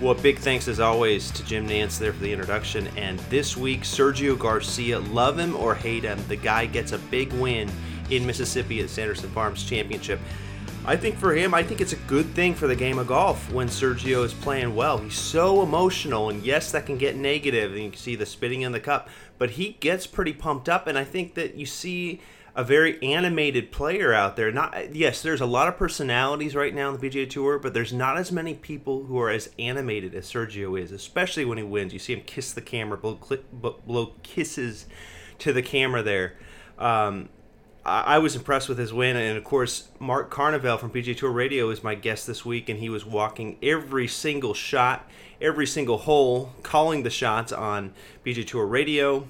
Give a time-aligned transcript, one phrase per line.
[0.00, 2.86] Well, big thanks as always to Jim Nantz there for the introduction.
[2.96, 7.32] And this week, Sergio Garcia, love him or hate him, the guy gets a big
[7.32, 7.68] win
[8.08, 10.20] in Mississippi at Sanderson Farms Championship.
[10.86, 13.52] I think for him, I think it's a good thing for the game of golf
[13.52, 14.98] when Sergio is playing well.
[14.98, 18.62] He's so emotional, and yes, that can get negative, and you can see the spitting
[18.62, 22.20] in the cup, but he gets pretty pumped up, and I think that you see
[22.58, 24.50] a very animated player out there.
[24.50, 27.92] Not yes, there's a lot of personalities right now in the PGA Tour, but there's
[27.92, 31.92] not as many people who are as animated as Sergio is, especially when he wins.
[31.92, 33.20] You see him kiss the camera, blow,
[33.52, 34.86] blow kisses
[35.38, 36.34] to the camera there.
[36.80, 37.28] Um,
[37.86, 41.30] I, I was impressed with his win, and of course, Mark Carnevale from PGA Tour
[41.30, 45.08] Radio is my guest this week, and he was walking every single shot,
[45.40, 47.94] every single hole, calling the shots on
[48.26, 49.28] PGA Tour Radio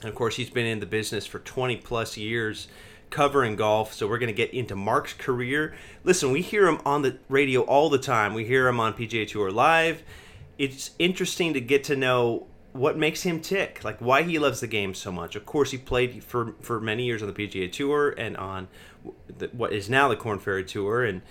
[0.00, 2.68] and of course, he's been in the business for 20 plus years
[3.10, 3.94] covering golf.
[3.94, 5.74] So we're going to get into Mark's career.
[6.04, 8.34] Listen, we hear him on the radio all the time.
[8.34, 10.02] We hear him on PGA Tour Live.
[10.58, 14.66] It's interesting to get to know what makes him tick, like why he loves the
[14.66, 15.36] game so much.
[15.36, 18.68] Of course, he played for for many years on the PGA Tour and on
[19.38, 21.22] the, what is now the Corn Ferry Tour, and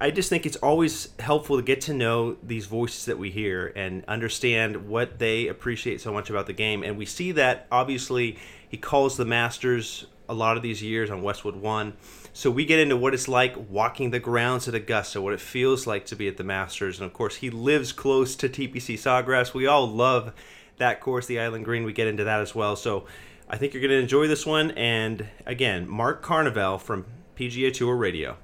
[0.00, 3.72] I just think it's always helpful to get to know these voices that we hear
[3.76, 6.82] and understand what they appreciate so much about the game.
[6.82, 11.22] And we see that obviously he calls the Masters a lot of these years on
[11.22, 11.94] Westwood One.
[12.32, 15.86] So we get into what it's like walking the grounds at Augusta, what it feels
[15.86, 16.98] like to be at the Masters.
[16.98, 19.54] And of course, he lives close to TPC Sawgrass.
[19.54, 20.32] We all love
[20.78, 21.84] that course, the Island Green.
[21.84, 22.74] We get into that as well.
[22.74, 23.06] So
[23.48, 24.72] I think you're going to enjoy this one.
[24.72, 27.06] And again, Mark Carnevale from
[27.36, 28.36] PGA Tour Radio.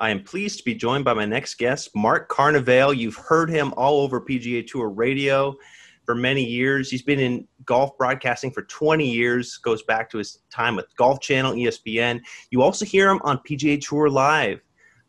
[0.00, 2.96] I am pleased to be joined by my next guest, Mark Carnevale.
[2.96, 5.54] You've heard him all over PGA Tour radio
[6.06, 6.90] for many years.
[6.90, 11.20] He's been in golf broadcasting for 20 years, goes back to his time with Golf
[11.20, 12.22] Channel, ESPN.
[12.50, 14.62] You also hear him on PGA Tour Live.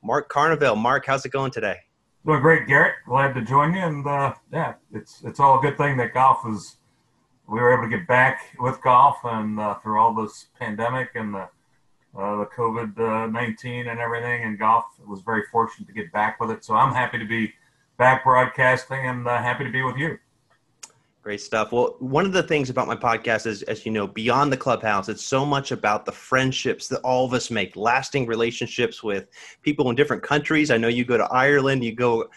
[0.04, 0.78] Mark Carnevale.
[0.78, 1.78] Mark, how's it going today?
[2.26, 2.96] Doing great, Garrett.
[3.08, 3.80] Glad to join you.
[3.80, 6.78] And uh, yeah, it's it's all a good thing that golf is.
[7.48, 11.34] We were able to get back with golf, and uh, through all this pandemic and
[11.34, 11.50] the
[12.18, 14.86] uh, the COVID uh, 19 and everything and golf.
[15.06, 16.64] Was very fortunate to get back with it.
[16.64, 17.54] So I'm happy to be
[17.98, 20.18] back broadcasting and uh, happy to be with you.
[21.24, 21.72] Great stuff.
[21.72, 25.08] Well, one of the things about my podcast is, as you know, beyond the clubhouse,
[25.08, 29.28] it's so much about the friendships that all of us make, lasting relationships with
[29.62, 30.72] people in different countries.
[30.72, 32.28] I know you go to Ireland, you go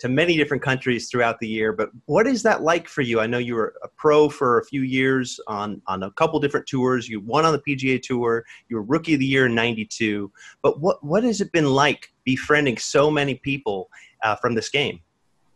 [0.00, 1.72] to many different countries throughout the year.
[1.72, 3.20] But what is that like for you?
[3.20, 6.66] I know you were a pro for a few years on on a couple different
[6.66, 7.08] tours.
[7.08, 8.44] You won on the PGA Tour.
[8.68, 10.30] You were Rookie of the Year in '92.
[10.62, 13.88] But what what has it been like befriending so many people
[14.22, 15.00] uh, from this game?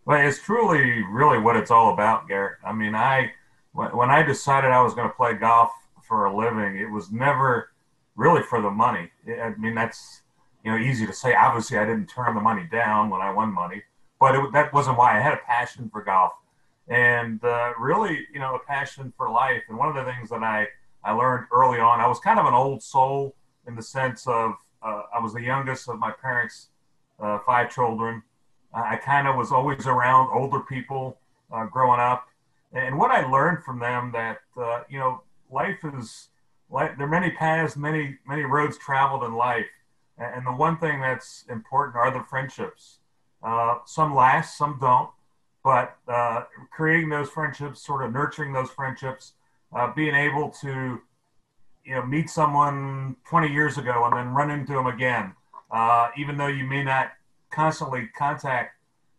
[0.05, 2.59] Well, it's truly really what it's all about, Garrett.
[2.65, 3.31] I mean, I
[3.73, 5.71] when I decided I was going to play golf
[6.03, 7.71] for a living, it was never
[8.17, 9.11] really for the money.
[9.29, 10.23] I mean, that's
[10.65, 11.35] you know easy to say.
[11.35, 13.83] Obviously, I didn't turn the money down when I won money
[14.23, 15.19] but it, that wasn't why.
[15.19, 16.35] I had a passion for golf,
[16.87, 19.65] and uh, really, you know, a passion for life.
[19.69, 20.69] And one of the things that I
[21.03, 23.35] I learned early on, I was kind of an old soul
[23.67, 26.69] in the sense of uh, I was the youngest of my parents'
[27.21, 28.23] uh, five children.
[28.73, 31.19] I kind of was always around older people
[31.53, 32.29] uh, growing up,
[32.73, 36.29] and what I learned from them that uh, you know life is
[36.71, 39.67] like there are many paths, many many roads traveled in life,
[40.17, 43.01] and the one thing that's important are the friendships
[43.43, 45.11] uh, some last, some don't.
[45.65, 49.33] But uh, creating those friendships, sort of nurturing those friendships,
[49.75, 51.01] uh, being able to,
[51.85, 55.35] you know, meet someone 20 years ago and then run into them again,
[55.71, 57.13] uh, even though you may not
[57.51, 58.75] constantly contact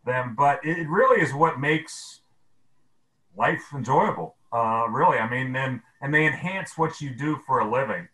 [0.05, 0.35] them.
[0.37, 2.19] But it really is what makes
[3.37, 4.35] life enjoyable.
[4.51, 8.07] Uh, really, I mean, and and they enhance what you do for a living.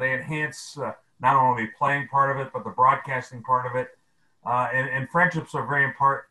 [0.00, 0.76] they enhance
[1.20, 3.97] not only the playing part of it, but the broadcasting part of it
[4.46, 6.24] uh, and, and, friendships are very important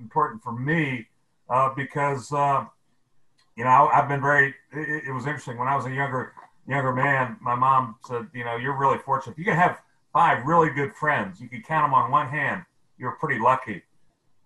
[0.00, 1.06] important for me
[1.48, 2.64] uh, because uh,
[3.56, 4.54] you know I, have been very.
[4.72, 6.32] It, it, was interesting when I was a younger
[6.68, 7.36] younger man.
[7.40, 9.32] My mom said, you know, you're really fortunate.
[9.32, 9.80] If you can have
[10.12, 12.62] five really good friends, you can count them on one hand.
[12.98, 13.82] You're pretty lucky.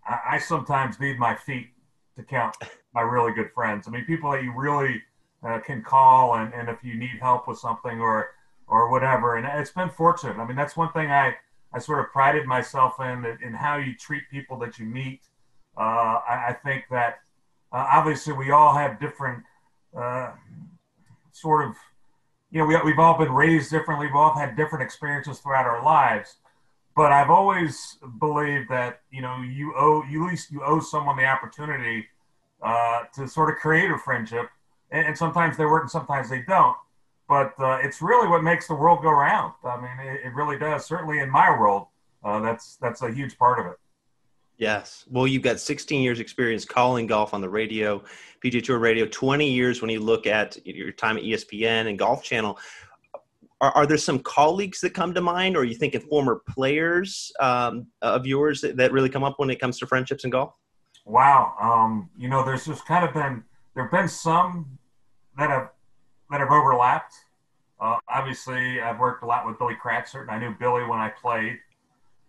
[0.07, 1.69] I, I sometimes need my feet
[2.17, 2.57] to count
[2.95, 3.87] my really good friends.
[3.87, 5.03] I mean, people that you really
[5.43, 8.31] uh, can call and, and if you need help with something or
[8.67, 9.37] or whatever.
[9.37, 10.37] And it's been fortunate.
[10.39, 11.35] I mean, that's one thing I
[11.73, 15.21] I sort of prided myself in in how you treat people that you meet.
[15.77, 17.21] Uh, I, I, think that
[17.73, 19.45] uh, obviously we all have different
[19.97, 20.33] uh,
[21.33, 21.77] sort of
[22.51, 24.07] you know we, we've all been raised differently.
[24.07, 26.37] We've all had different experiences throughout our lives.
[26.97, 31.17] But I've always believed that you know you owe you at least you owe someone
[31.17, 32.07] the opportunity
[32.63, 34.49] uh, to sort of create a friendship,
[34.91, 36.77] and, and, sometimes they work and sometimes they don't.
[37.31, 39.55] But uh, it's really what makes the world go round.
[39.63, 40.85] I mean, it, it really does.
[40.85, 41.87] Certainly in my world,
[42.25, 43.79] uh, that's that's a huge part of it.
[44.59, 45.05] Yes.
[45.09, 48.03] Well, you've got 16 years experience calling golf on the radio,
[48.45, 52.25] PGA Tour radio, 20 years when you look at your time at ESPN and Golf
[52.25, 52.59] Channel.
[53.61, 57.33] Are, are there some colleagues that come to mind, or are you thinking former players
[57.39, 60.53] um, of yours that, that really come up when it comes to friendships in golf?
[61.07, 61.55] Wow.
[61.63, 63.45] Um, you know, there's just kind of been
[63.75, 64.79] there have been some
[65.39, 65.71] that have
[66.31, 67.15] that have overlapped.
[67.81, 71.09] Uh, obviously, I've worked a lot with Billy Kratzert, and I knew Billy when I
[71.09, 71.59] played.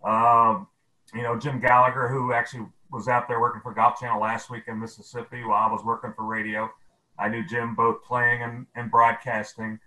[0.03, 0.67] Um,
[1.13, 4.63] you know, Jim Gallagher, who actually was out there working for Golf Channel last week
[4.67, 6.69] in Mississippi while I was working for radio.
[7.19, 9.79] I knew Jim both playing and, and broadcasting.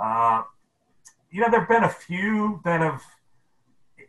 [0.00, 0.42] Uh,
[1.30, 3.02] you know, there have been a few that have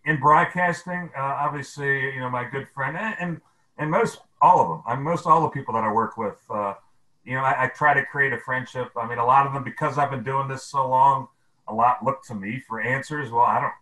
[0.06, 1.10] in broadcasting.
[1.18, 3.42] Uh, obviously, you know, my good friend and, and
[3.78, 4.84] and most all of them.
[4.86, 6.38] I mean, most all the people that I work with.
[6.50, 6.76] Uh,
[7.24, 8.92] you know, I, I, try to create a friendship.
[8.98, 11.28] I mean, a lot of them because I've been doing this so long,
[11.68, 13.32] a lot look to me for answers.
[13.32, 13.74] Well, I don't,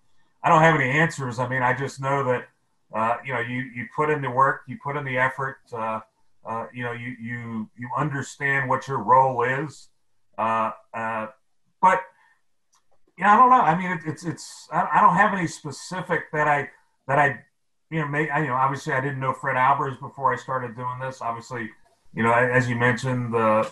[0.43, 1.39] I don't have any answers.
[1.39, 2.47] I mean, I just know that,
[2.93, 5.57] uh, you know, you you put in the work, you put in the effort.
[5.73, 6.01] Uh,
[6.45, 9.89] uh, you know, you you you understand what your role is.
[10.37, 11.27] Uh, uh,
[11.81, 12.01] but
[13.17, 13.61] yeah, I don't know.
[13.61, 16.69] I mean, it, it's it's I don't have any specific that I
[17.07, 17.39] that I
[17.91, 20.75] you know, may, I, you know, obviously I didn't know Fred Albers before I started
[20.75, 21.21] doing this.
[21.21, 21.69] Obviously,
[22.13, 23.71] you know, as you mentioned, the,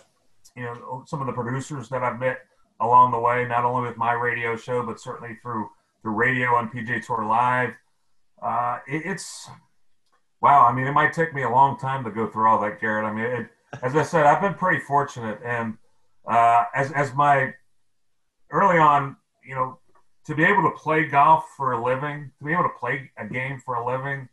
[0.55, 2.39] you know, some of the producers that I've met
[2.79, 5.69] along the way, not only with my radio show, but certainly through
[6.01, 7.73] through radio on PGA Tour Live.
[8.41, 9.49] Uh, it, it's
[10.41, 10.65] wow.
[10.65, 13.05] I mean, it might take me a long time to go through all that, Garrett.
[13.05, 13.47] I mean, it,
[13.83, 15.77] as I said, I've been pretty fortunate, and
[16.25, 17.53] uh, as as my
[18.51, 19.79] early on, you know,
[20.25, 23.27] to be able to play golf for a living, to be able to play a
[23.27, 24.29] game for a living,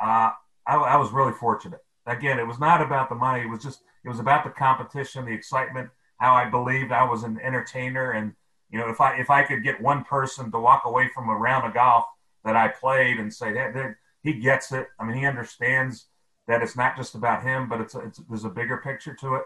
[0.00, 0.30] uh,
[0.66, 1.83] I, I, was really fortunate.
[2.06, 3.42] Again, it was not about the money.
[3.42, 7.22] It was just it was about the competition, the excitement, how I believed I was
[7.22, 8.34] an entertainer, and
[8.70, 11.34] you know if I if I could get one person to walk away from a
[11.34, 12.04] round of golf
[12.44, 14.88] that I played and say that he gets it.
[14.98, 16.06] I mean, he understands
[16.48, 19.42] that it's not just about him, but it's, it's there's a bigger picture to it.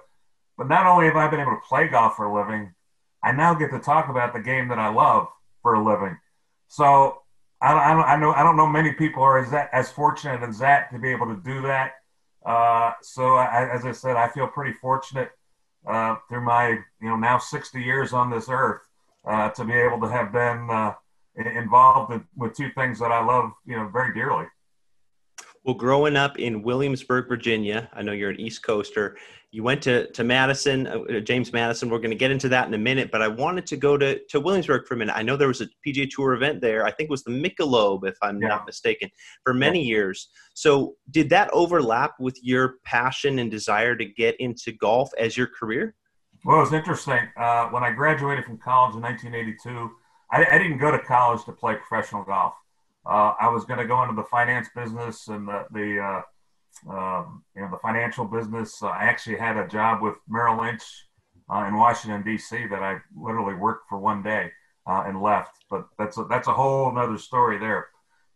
[0.56, 2.72] But not only have I been able to play golf for a living,
[3.22, 5.28] I now get to talk about the game that I love
[5.62, 6.16] for a living.
[6.68, 7.22] So
[7.60, 10.58] I, I, I know I don't know many people are as that as fortunate as
[10.58, 11.92] that to be able to do that.
[12.48, 15.32] Uh, so I, as I said, I feel pretty fortunate
[15.86, 18.80] uh, through my you know now 60 years on this earth
[19.26, 20.94] uh, to be able to have been uh,
[21.36, 24.46] involved in, with two things that I love you know very dearly.
[25.64, 29.16] Well, growing up in Williamsburg, Virginia, I know you're an East Coaster.
[29.50, 31.90] You went to, to Madison, uh, uh James Madison.
[31.90, 34.18] We're going to get into that in a minute, but I wanted to go to,
[34.26, 35.16] to Williamsburg for a minute.
[35.16, 36.84] I know there was a PGA Tour event there.
[36.84, 38.48] I think it was the Michelob, if I'm yeah.
[38.48, 39.10] not mistaken,
[39.44, 39.96] for many yeah.
[39.96, 40.28] years.
[40.54, 45.48] So, did that overlap with your passion and desire to get into golf as your
[45.48, 45.94] career?
[46.44, 47.20] Well, it was interesting.
[47.36, 49.90] Uh, when I graduated from college in 1982,
[50.30, 52.54] I, I didn't go to college to play professional golf.
[53.08, 56.22] Uh, I was going to go into the finance business and the, the uh,
[56.92, 58.82] um, you know, the financial business.
[58.82, 60.82] Uh, I actually had a job with Merrill Lynch
[61.50, 62.66] uh, in Washington D.C.
[62.66, 64.50] that I literally worked for one day
[64.86, 65.64] uh, and left.
[65.70, 67.88] But that's a, that's a whole other story there.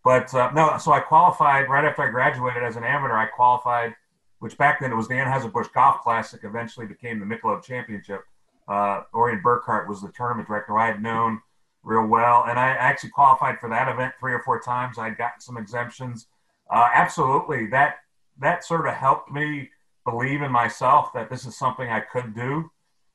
[0.04, 3.14] But uh, no, so I qualified right after I graduated as an amateur.
[3.14, 3.94] I qualified,
[4.38, 6.40] which back then it was the Anheuser-Busch Golf Classic.
[6.44, 8.22] Eventually became the Michelob Championship.
[8.68, 10.78] Orion Burkhart was the tournament director.
[10.78, 11.42] I had known
[11.84, 14.98] real well, and I actually qualified for that event three or four times.
[14.98, 16.26] I'd gotten some exemptions.
[16.70, 17.96] Uh, absolutely, that
[18.40, 19.70] that sort of helped me
[20.04, 22.70] believe in myself that this is something I could do.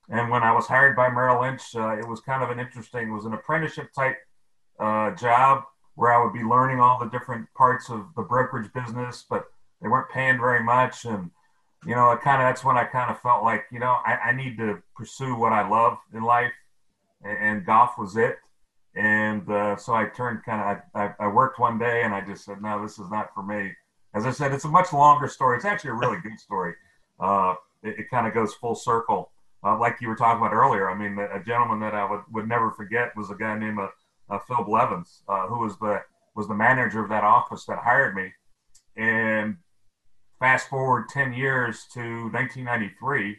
[0.09, 3.09] And when I was hired by Merrill Lynch, uh, it was kind of an interesting,
[3.09, 4.17] it was an apprenticeship type
[4.79, 5.63] uh, job
[5.95, 9.45] where I would be learning all the different parts of the brokerage business, but
[9.81, 11.03] they weren't paying very much.
[11.03, 11.31] And,
[11.85, 14.31] you know, kind of, that's when I kind of felt like, you know, I, I
[14.31, 16.53] need to pursue what I love in life.
[17.23, 18.37] And, and golf was it.
[18.95, 22.45] And uh, so I turned kind of, I, I, worked one day and I just
[22.45, 23.71] said, no, this is not for me
[24.17, 25.57] as I said, it's a much longer story.
[25.57, 26.73] It's actually a really good story.
[27.19, 27.53] Uh,
[27.83, 29.31] it, it kind of goes full circle,
[29.63, 30.89] uh, like you were talking about earlier.
[30.89, 33.89] I mean, a gentleman that I would, would never forget was a guy named uh,
[34.29, 36.01] uh, Phil Blevins, uh, who was the
[36.35, 38.31] was the manager of that office that hired me.
[38.95, 39.57] And
[40.39, 43.37] fast forward ten years to 1993,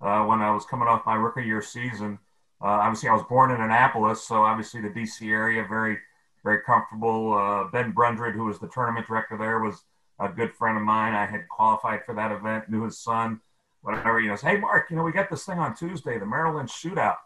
[0.00, 2.18] uh, when I was coming off my rookie year season.
[2.64, 5.98] Uh, obviously, I was born in Annapolis, so obviously the DC area very
[6.44, 7.32] very comfortable.
[7.32, 9.82] Uh, ben Brundred, who was the tournament director there, was
[10.20, 11.14] a good friend of mine.
[11.14, 13.40] I had qualified for that event, knew his son,
[13.80, 14.20] whatever.
[14.20, 17.16] You know, hey, Mark, you know, we got this thing on Tuesday, the Maryland Shootout.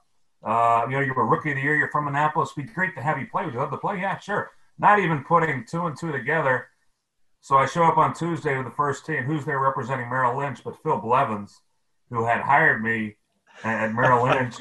[0.43, 1.77] Uh, you know, you're a rookie of the year.
[1.77, 2.53] You're from Annapolis.
[2.57, 3.45] It'd be great to have you play.
[3.45, 4.01] Would you love to play?
[4.01, 4.51] Yeah, sure.
[4.79, 6.69] Not even putting two and two together.
[7.41, 9.25] So I show up on Tuesday with the first team.
[9.25, 10.63] Who's there representing Merrill Lynch?
[10.63, 11.61] But Phil Blevins,
[12.11, 13.17] who had hired me
[13.65, 14.55] at Merrill Lynch.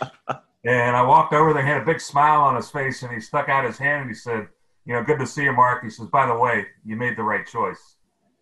[0.67, 3.19] And I walked over there, he had a big smile on his face, and he
[3.19, 4.47] stuck out his hand and he said,
[4.85, 5.83] You know, good to see you, Mark.
[5.83, 7.95] He says, By the way, you made the right choice.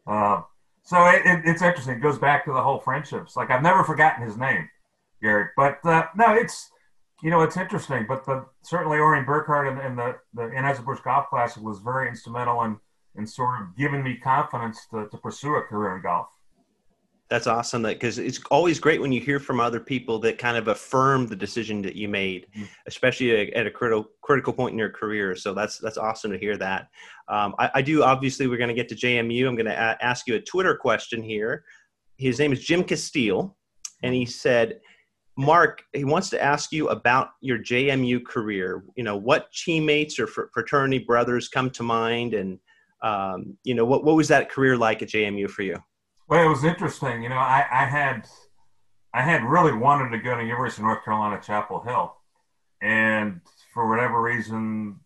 [0.07, 0.41] Uh,
[0.83, 1.95] so it, it, it's interesting.
[1.95, 3.35] It goes back to the whole friendships.
[3.35, 4.69] Like I've never forgotten his name,
[5.21, 5.51] Garrett.
[5.55, 6.69] But uh, no, it's
[7.23, 8.05] you know it's interesting.
[8.07, 12.61] But the, certainly Orion Burkhardt and, and the the Anheuser-Busch Golf Classic was very instrumental
[12.63, 12.77] in
[13.15, 16.27] in sort of giving me confidence to, to pursue a career in golf
[17.29, 20.57] that's awesome that because it's always great when you hear from other people that kind
[20.57, 22.65] of affirm the decision that you made mm-hmm.
[22.85, 25.35] especially at a critical critical point in your career.
[25.35, 26.89] So that's that's awesome to hear that.
[27.27, 29.97] Um, I, I, do obviously we're going to get to jmu i'm going to a-
[30.03, 31.63] ask you a twitter question here.
[32.17, 33.57] His name is jim castile
[34.03, 34.79] and he said
[35.35, 38.83] mark he wants to ask you about your jmu career.
[38.95, 42.35] You know what teammates or fraternity brothers come to mind?
[42.35, 42.59] And
[43.01, 45.77] um, you know what, what was that career like at jmu for you
[46.27, 47.23] well, it was interesting.
[47.23, 48.27] You know, I, I had
[49.13, 52.15] I had really wanted to go to University of North Carolina Chapel Hill,
[52.81, 53.41] and
[53.73, 54.99] for whatever reason,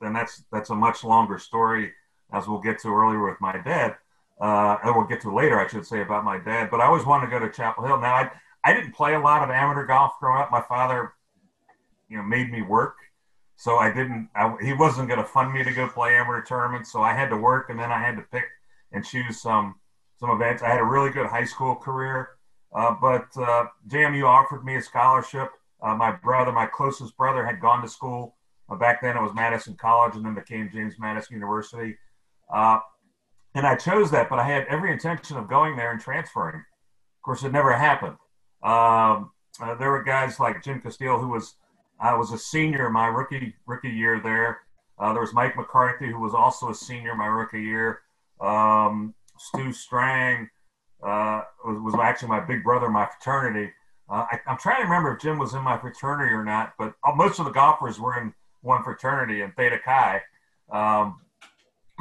[0.00, 1.92] and that's that's a much longer story,
[2.32, 3.96] as we'll get to earlier with my dad,
[4.40, 6.70] uh, and we'll get to later, I should say, about my dad.
[6.70, 7.98] But I always wanted to go to Chapel Hill.
[7.98, 8.30] Now, I
[8.64, 10.50] I didn't play a lot of amateur golf growing up.
[10.50, 11.14] My father,
[12.08, 12.96] you know, made me work,
[13.56, 14.28] so I didn't.
[14.36, 17.30] I, he wasn't going to fund me to go play amateur tournaments, so I had
[17.30, 18.44] to work, and then I had to pick
[18.92, 19.76] and choose some
[20.18, 20.62] some events.
[20.62, 22.30] I had a really good high school career,
[22.74, 25.50] uh, but uh, JMU offered me a scholarship.
[25.80, 28.34] Uh, my brother, my closest brother, had gone to school.
[28.68, 31.96] Uh, back then it was Madison College and then became James Madison University.
[32.52, 32.80] Uh,
[33.54, 36.56] and I chose that, but I had every intention of going there and transferring.
[36.56, 38.16] Of course, it never happened.
[38.62, 41.54] Um, uh, there were guys like Jim Castile, who was
[42.00, 44.60] I was a senior my rookie rookie year there.
[45.00, 48.00] there was Mike McCarthy, who was also a senior my rookie year.
[48.40, 50.48] Um, Stu Strang
[51.02, 53.72] uh, was, was, actually my big brother in my fraternity.
[54.10, 56.94] Uh, I, am trying to remember if Jim was in my fraternity or not, but
[57.06, 60.22] uh, most of the golfers were in one fraternity in Theta Chi.
[60.72, 61.20] Um,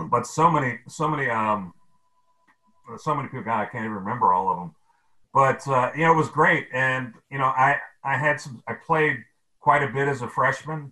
[0.09, 1.73] but so many, so many, um,
[2.97, 3.43] so many people.
[3.43, 4.75] God, I can't even remember all of them.
[5.33, 8.63] But uh, you know, it was great, and you know, I I had some.
[8.67, 9.17] I played
[9.59, 10.91] quite a bit as a freshman.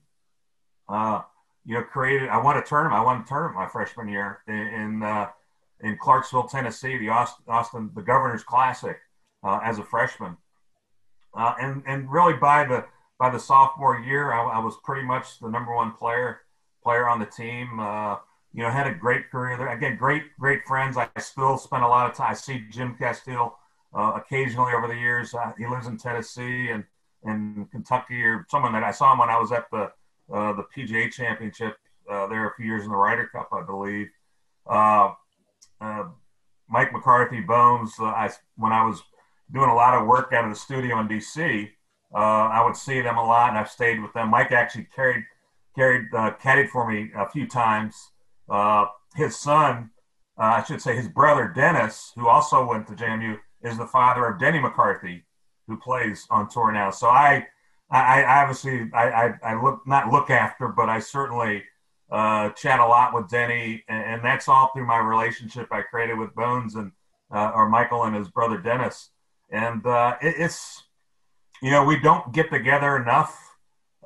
[0.87, 1.21] Uh,
[1.65, 2.29] you know, created.
[2.29, 2.99] I won a tournament.
[2.99, 5.29] I won a tournament my freshman year in, uh,
[5.81, 8.97] in Clarksville, Tennessee, the Austin, Austin the Governor's Classic
[9.43, 10.37] uh, as a freshman,
[11.35, 12.85] uh, and and really by the
[13.19, 16.41] by the sophomore year, I, I, was pretty much the number one player
[16.83, 17.79] player on the team.
[17.79, 18.17] Uh,
[18.53, 19.67] you know, had a great career there.
[19.69, 20.97] Again, great great friends.
[20.97, 22.31] I still spend a lot of time.
[22.31, 23.57] I see Jim Castile
[23.93, 25.33] uh, occasionally over the years.
[25.33, 26.83] Uh, he lives in Tennessee and
[27.25, 29.91] in Kentucky, or someone that I saw him when I was at the
[30.33, 31.77] uh, the PGA Championship
[32.07, 34.07] there a few years in the Ryder Cup, I believe.
[35.85, 36.07] Uh, uh,
[36.67, 37.93] Mike McCarthy, Bones.
[37.99, 39.03] Uh, I when I was
[39.53, 41.69] doing a lot of work out of the studio in DC,
[42.13, 44.31] uh, I would see them a lot, and I've stayed with them.
[44.31, 45.23] Mike actually carried
[45.75, 47.95] carried uh, caddied for me a few times.
[48.49, 49.91] Uh, his son,
[50.37, 54.39] I should say, his brother Dennis, who also went to JMU, is the father of
[54.39, 55.23] Denny McCarthy,
[55.67, 56.89] who plays on tour now.
[56.89, 57.45] So I,
[57.91, 61.63] I, I obviously, I, I, I look not look after, but I certainly
[62.15, 66.17] uh, chat a lot with Denny, and, and, that's all through my relationship I created
[66.17, 66.93] with Bones and
[67.29, 69.09] uh, or Michael and his brother Dennis.
[69.49, 70.83] And uh, it, it's
[71.61, 73.37] you know we don't get together enough.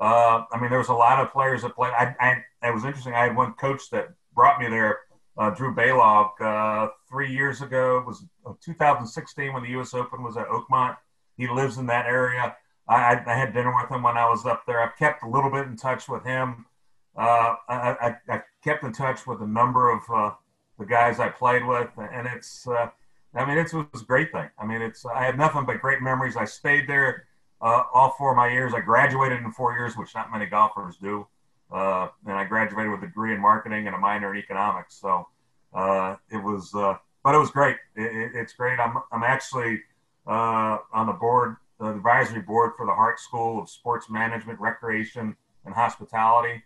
[0.01, 1.93] Uh, I mean, there was a lot of players that played.
[1.93, 3.13] I, I it was interesting.
[3.13, 5.01] I had one coach that brought me there,
[5.37, 7.99] uh, Drew Baylog, uh, three years ago.
[7.99, 8.25] It was
[8.65, 9.93] 2016 when the U.S.
[9.93, 10.97] Open was at Oakmont.
[11.37, 12.55] He lives in that area.
[12.87, 14.81] I, I had dinner with him when I was up there.
[14.81, 16.65] I've kept a little bit in touch with him.
[17.15, 20.31] Uh, I, I, kept in touch with a number of uh,
[20.77, 22.89] the guys I played with, and it's, uh,
[23.33, 24.49] I mean, it was a great thing.
[24.57, 26.35] I mean, it's, I had nothing but great memories.
[26.35, 27.25] I stayed there
[27.61, 28.73] uh, all four of my years.
[28.73, 31.27] I graduated in four years, which not many golfers do.
[31.71, 34.95] Uh, and I graduated with a degree in marketing and a minor in economics.
[34.95, 35.27] So
[35.73, 37.77] uh, it was, but it was great.
[37.95, 38.79] It, it, it's great.
[38.79, 39.81] I'm, I'm actually
[40.25, 45.35] on the board, the advisory board for the Hart School of Sports Management, Recreation,
[45.65, 46.63] and Hospitality.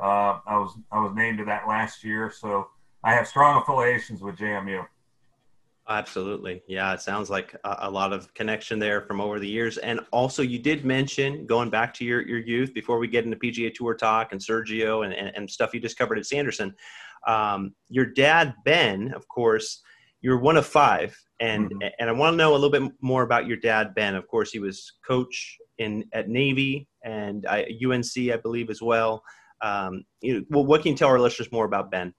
[0.00, 2.68] Uh, I was I was named to that last year, so
[3.04, 4.84] I have strong affiliations with JMU.
[5.88, 6.62] Absolutely.
[6.66, 9.76] Yeah, it sounds like a, a, lot of connection there from over the years.
[9.76, 13.36] And also, you did mention going back to your, your youth before we get into
[13.36, 16.74] PGA Tour talk and Sergio and, and, and stuff you discovered at Sanderson.
[17.26, 19.82] Um, your dad, Ben, of course,
[20.22, 21.14] you're one of five.
[21.40, 21.88] And, mm-hmm.
[21.98, 24.14] and I want to know a little bit more about your dad, Ben.
[24.14, 29.22] Of course, he was coach in at Navy and I, UNC, I believe, as well.
[29.64, 32.12] Um, you know, well, what can you tell our listeners more about Ben?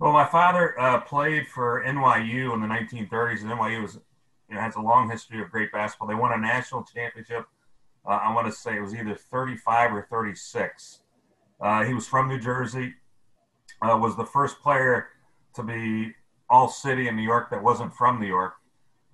[0.00, 4.00] Well, my father uh, played for NYU in the 1930s, and NYU was,
[4.48, 6.08] you know, has a long history of great basketball.
[6.08, 7.46] They won a national championship.
[8.04, 11.02] Uh, I want to say it was either 35 or 36.
[11.60, 12.94] Uh, he was from New Jersey.
[13.80, 15.06] Uh, was the first player
[15.54, 16.12] to be
[16.50, 18.54] all city in New York that wasn't from New York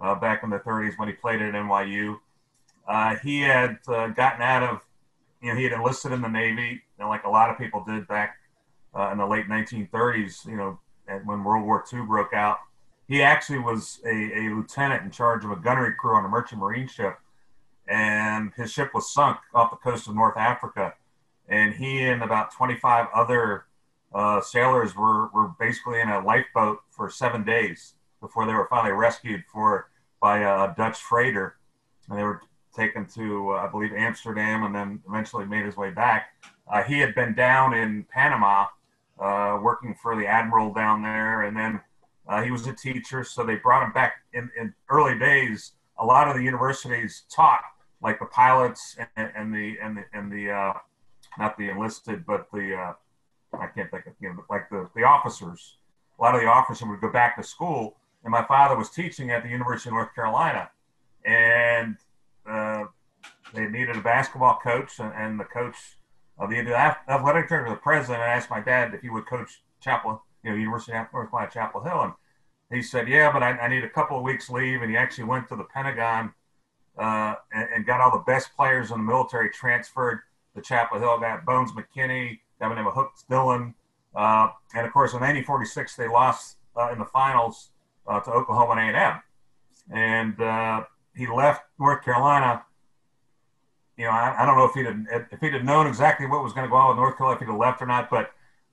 [0.01, 2.17] uh, back in the 30s when he played at NYU.
[2.89, 4.81] Uh, he had gotten out of,
[5.43, 8.07] you know, he had enlisted in the Navy, and like a lot of people did
[8.09, 8.37] back
[8.97, 10.79] uh, in the late 1930s, you know,
[11.25, 12.59] when World War II broke out.
[13.07, 16.61] He actually was a, a, lieutenant in charge of a gunnery crew on a merchant
[16.61, 17.19] marine ship,
[17.87, 20.95] and his ship was sunk off the coast of North Africa.
[21.47, 23.67] And he and about 25 other
[24.15, 28.95] uh, sailors were, were basically in a lifeboat for seven days before they were finally
[28.95, 29.91] rescued for
[30.23, 31.57] by a Dutch freighter.
[32.09, 32.41] And they were
[32.75, 36.29] taken to, uh, I believe, Amsterdam and then eventually made his way back.
[36.67, 38.67] Uh, he had been down in Panama
[39.19, 41.81] uh, working for the admiral down there, and then
[42.29, 43.23] uh, he was a teacher.
[43.25, 45.73] So they brought him back in, in early days.
[45.99, 47.61] A lot of the universities taught
[48.03, 50.73] like the pilots and, and the and the and the uh,
[51.39, 52.93] not the enlisted, but the uh,
[53.59, 55.79] I can't think of you know like the the officers.
[56.19, 59.31] A lot of the officers would go back to school, and my father was teaching
[59.31, 60.71] at the University of North Carolina,
[61.25, 61.97] and
[62.49, 62.85] uh,
[63.55, 65.77] they needed a basketball coach, and, and the coach
[66.39, 70.51] of the athletic director, the president, asked my dad if he would coach Chapel, you
[70.51, 72.13] know, University of North Carolina Chapel Hill, and
[72.71, 75.25] he said, "Yeah, but I, I, need a couple of weeks leave." And he actually
[75.25, 76.33] went to the Pentagon
[76.99, 80.21] uh, and, and, got all the best players in the military transferred
[80.55, 81.19] to Chapel Hill.
[81.21, 83.75] Got Bones McKinney, got of Hooks Dillon,
[84.15, 87.71] uh, and of course in 1946 they lost uh, in the finals
[88.07, 89.21] uh, to Oklahoma A&M,
[89.91, 90.85] and uh,
[91.17, 92.65] he left North Carolina
[93.97, 96.43] you know, I, I, don't know if he'd have, if he'd have known exactly what
[96.43, 98.11] was going to go on with North Carolina, if he'd have left or not.
[98.11, 98.33] But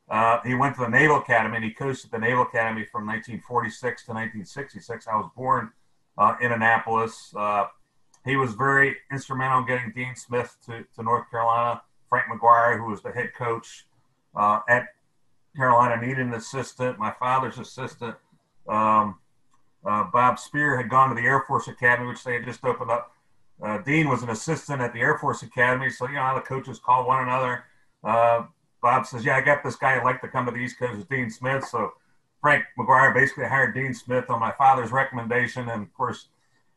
[0.09, 3.05] uh, he went to the Naval Academy and he coached at the Naval Academy from
[3.05, 5.07] 1946 to 1966.
[5.07, 5.71] I was born
[6.17, 7.33] uh, in Annapolis.
[7.37, 7.65] Uh,
[8.25, 11.81] he was very instrumental in getting Dean Smith to, to North Carolina.
[12.09, 13.85] Frank McGuire, who was the head coach
[14.35, 14.87] uh, at
[15.55, 16.99] Carolina, needed an assistant.
[16.99, 18.15] My father's assistant,
[18.67, 19.17] um,
[19.85, 22.91] uh, Bob Spear, had gone to the Air Force Academy, which they had just opened
[22.91, 23.11] up
[23.61, 26.41] uh, Dean was an assistant at the Air Force Academy, so you know how the
[26.41, 27.63] coaches call one another.
[28.03, 28.45] Uh,
[28.81, 30.97] Bob says, "Yeah, I got this guy I'd like to come to the East Coast,
[30.97, 31.93] with Dean Smith." So
[32.41, 36.29] Frank McGuire basically hired Dean Smith on my father's recommendation, and of course,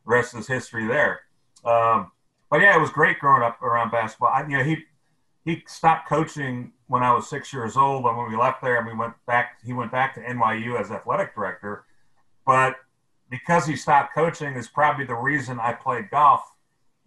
[0.04, 1.20] the rest is history there.
[1.64, 2.12] Um,
[2.50, 4.28] but yeah, it was great growing up around basketball.
[4.28, 4.84] I, you know, he
[5.46, 8.86] he stopped coaching when I was six years old, and when we left there, and
[8.86, 9.58] we went back.
[9.64, 11.86] He went back to NYU as athletic director,
[12.44, 12.76] but
[13.34, 16.52] because he stopped coaching is probably the reason I played golf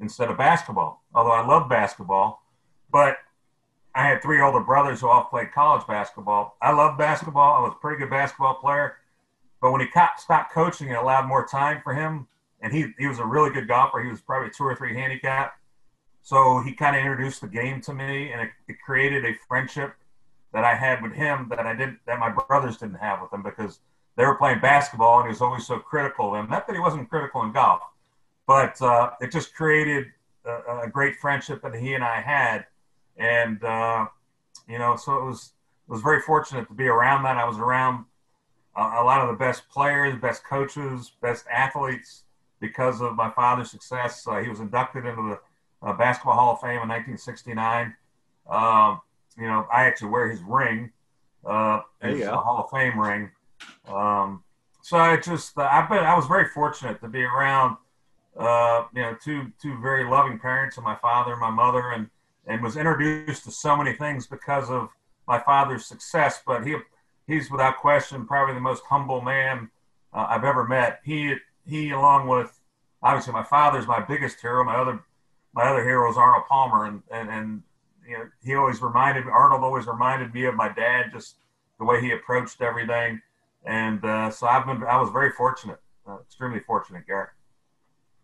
[0.01, 1.01] instead of basketball.
[1.15, 2.43] Although I love basketball,
[2.91, 3.15] but
[3.95, 6.57] I had three older brothers who all played college basketball.
[6.61, 7.59] I love basketball.
[7.59, 8.97] I was a pretty good basketball player,
[9.61, 9.87] but when he
[10.17, 12.27] stopped coaching, it allowed more time for him.
[12.59, 14.01] And he he was a really good golfer.
[14.03, 15.53] He was probably two or three handicap.
[16.23, 19.93] So he kind of introduced the game to me, and it, it created a friendship
[20.51, 23.43] that I had with him that I didn't that my brothers didn't have with him
[23.43, 23.79] because
[24.17, 26.49] they were playing basketball and he was always so critical of them.
[26.49, 27.81] Not that he wasn't critical in golf,
[28.47, 30.07] but uh, it just created
[30.43, 32.65] a, a, great friendship that he and I had,
[33.17, 34.07] and uh,
[34.67, 35.53] you know, so it was
[35.87, 37.37] it was very fortunate to be around that.
[37.37, 38.05] I was around
[38.75, 42.23] a, a lot of the best players, best coaches, best athletes
[42.59, 44.25] because of my father's success.
[44.27, 47.95] Uh, he was inducted into the uh, Basketball Hall of Fame in 1969.
[48.49, 49.01] Um,
[49.37, 50.91] you know, I actually wear his ring.
[51.45, 53.29] Uh, his Hall of Fame ring.
[53.87, 54.43] Um,
[54.81, 57.77] so I just, I've been, I was very fortunate to be around
[58.37, 62.09] uh, you know, two two very loving parents, and my father and my mother, and
[62.45, 64.89] and was introduced to so many things because of
[65.27, 66.41] my father's success.
[66.45, 66.75] But he
[67.25, 69.69] he's without question probably the most humble man
[70.13, 70.99] uh, I've ever met.
[71.03, 72.59] He he along with
[73.01, 74.63] obviously my father's my biggest hero.
[74.63, 75.03] My other
[75.53, 77.63] my other hero is Arnold Palmer, and and and
[78.07, 81.37] you know he always reminded Arnold always reminded me of my dad, just
[81.79, 83.21] the way he approached everything.
[83.67, 87.29] And uh, so I've been I was very fortunate, uh, extremely fortunate, Garrett.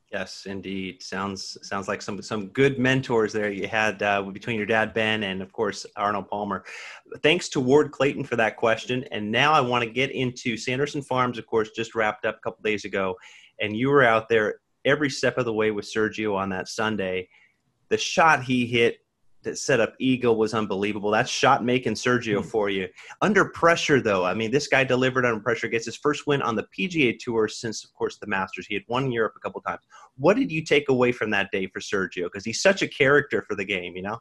[0.10, 1.01] Yes, indeed.
[1.03, 5.23] Sounds sounds like some some good mentors there you had uh, between your dad Ben
[5.23, 6.63] and of course Arnold Palmer.
[7.23, 9.03] Thanks to Ward Clayton for that question.
[9.12, 11.38] And now I want to get into Sanderson Farms.
[11.38, 13.17] Of course, just wrapped up a couple days ago,
[13.60, 17.27] and you were out there every step of the way with Sergio on that Sunday.
[17.89, 18.99] The shot he hit
[19.43, 21.12] that set up Eagle was unbelievable.
[21.12, 22.45] That's shot making Sergio mm.
[22.45, 22.88] for you.
[23.21, 25.67] Under pressure, though, I mean, this guy delivered under pressure.
[25.67, 28.67] Gets his first win on the PGA Tour since, of course, the Masters.
[28.67, 29.82] He had won Europe a couple times.
[30.17, 32.23] What did you take away from that day for Sergio?
[32.25, 34.19] Because he's such a character for the game, you know.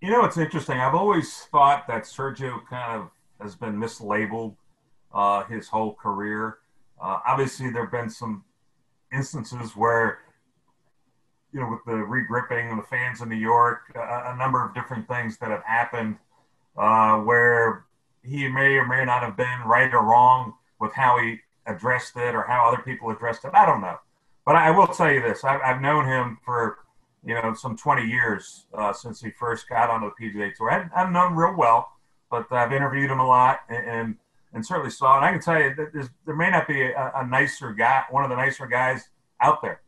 [0.00, 0.78] You know, it's interesting.
[0.78, 3.10] I've always thought that Sergio kind of
[3.40, 4.56] has been mislabeled
[5.12, 6.58] uh, his whole career.
[7.02, 8.44] Uh, obviously, there have been some
[9.12, 10.20] instances where
[11.52, 14.74] you know, with the regripping and the fans in New York, a, a number of
[14.74, 16.16] different things that have happened
[16.76, 17.84] uh, where
[18.22, 22.34] he may or may not have been right or wrong with how he addressed it
[22.34, 23.50] or how other people addressed it.
[23.54, 23.96] I don't know.
[24.44, 26.78] But I will tell you this I've, I've known him for,
[27.24, 30.70] you know, some 20 years uh, since he first got on the PGA Tour.
[30.70, 31.90] I, I've known him real well,
[32.30, 34.16] but I've interviewed him a lot and, and,
[34.52, 35.16] and certainly saw.
[35.16, 38.24] And I can tell you that there may not be a, a nicer guy, one
[38.24, 39.08] of the nicer guys
[39.40, 39.82] out there.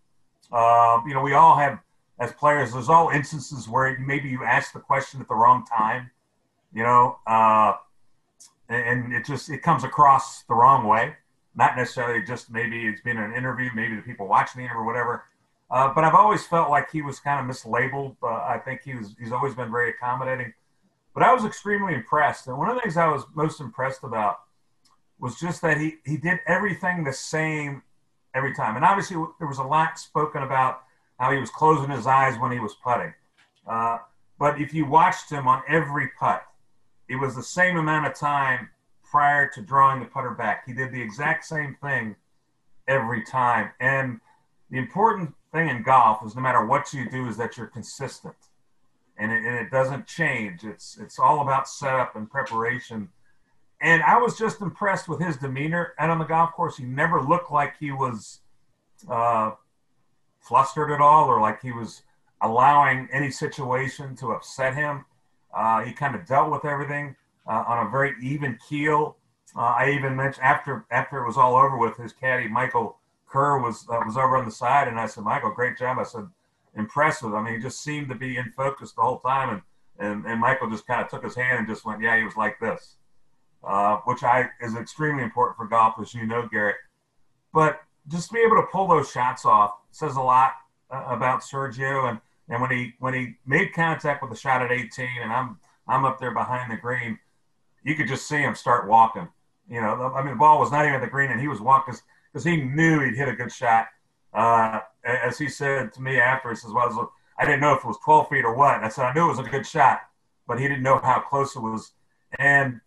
[0.53, 1.79] Um, you know, we all have,
[2.19, 6.11] as players, there's all instances where maybe you ask the question at the wrong time,
[6.73, 7.73] you know, uh,
[8.69, 11.15] and it just it comes across the wrong way.
[11.55, 14.87] Not necessarily just maybe it's been an interview, maybe the people watching the interview or
[14.87, 15.25] whatever.
[15.71, 18.17] Uh, but I've always felt like he was kind of mislabeled.
[18.23, 20.53] I think he was he's always been very accommodating.
[21.15, 24.41] But I was extremely impressed, and one of the things I was most impressed about
[25.19, 27.83] was just that he he did everything the same
[28.35, 28.77] every time.
[28.77, 30.83] And obviously, there was a lot spoken about
[31.19, 33.13] how he was closing his eyes when he was putting.
[33.67, 33.99] Uh,
[34.39, 36.43] but if you watched him on every putt,
[37.09, 38.71] it was the same amount of time
[39.09, 40.67] prior to drawing the putter back.
[40.67, 42.17] He did the exact same thing
[42.89, 43.71] every time.
[43.79, 44.21] And
[44.71, 48.35] the important thing in golf is no matter what you do, is that you're consistent.
[49.19, 50.65] And it, and it doesn't change.
[50.65, 53.11] It's it's all about setup and preparation
[53.83, 56.77] and I was just impressed with his demeanor And on the golf course.
[56.77, 58.41] He never looked like he was
[59.11, 59.51] uh,
[60.41, 62.03] flustered at all or like he was
[62.41, 65.05] allowing any situation to upset him.
[65.53, 67.17] Uh, he kind of dealt with everything
[67.47, 69.17] uh, on a very even keel.
[69.57, 73.59] Uh, I even mentioned after after it was all over with, his caddy Michael Kerr
[73.59, 76.27] was uh, was over on the side, and I said, "Michael, great job." I said,
[76.75, 79.63] "Impressive." I mean, he just seemed to be in focus the whole time, and
[79.99, 82.37] and, and Michael just kind of took his hand and just went, "Yeah, he was
[82.37, 82.97] like this."
[83.65, 86.77] Uh, which I is extremely important for golf, as you know, Garrett.
[87.53, 90.53] But just to be able to pull those shots off says a lot
[90.91, 92.09] uh, about Sergio.
[92.09, 95.59] And and when he when he made contact with the shot at 18, and I'm
[95.87, 97.19] I'm up there behind the green,
[97.85, 99.29] you could just see him start walking.
[99.69, 101.61] You know, I mean, the ball was not even at the green, and he was
[101.61, 101.95] walking
[102.33, 103.87] because he knew he'd hit a good shot.
[104.35, 107.87] Uh, as he said to me after, he says, "Well, I didn't know if it
[107.87, 110.01] was 12 feet or what." I said, "I knew it was a good shot,
[110.47, 111.93] but he didn't know how close it was."
[112.39, 112.81] And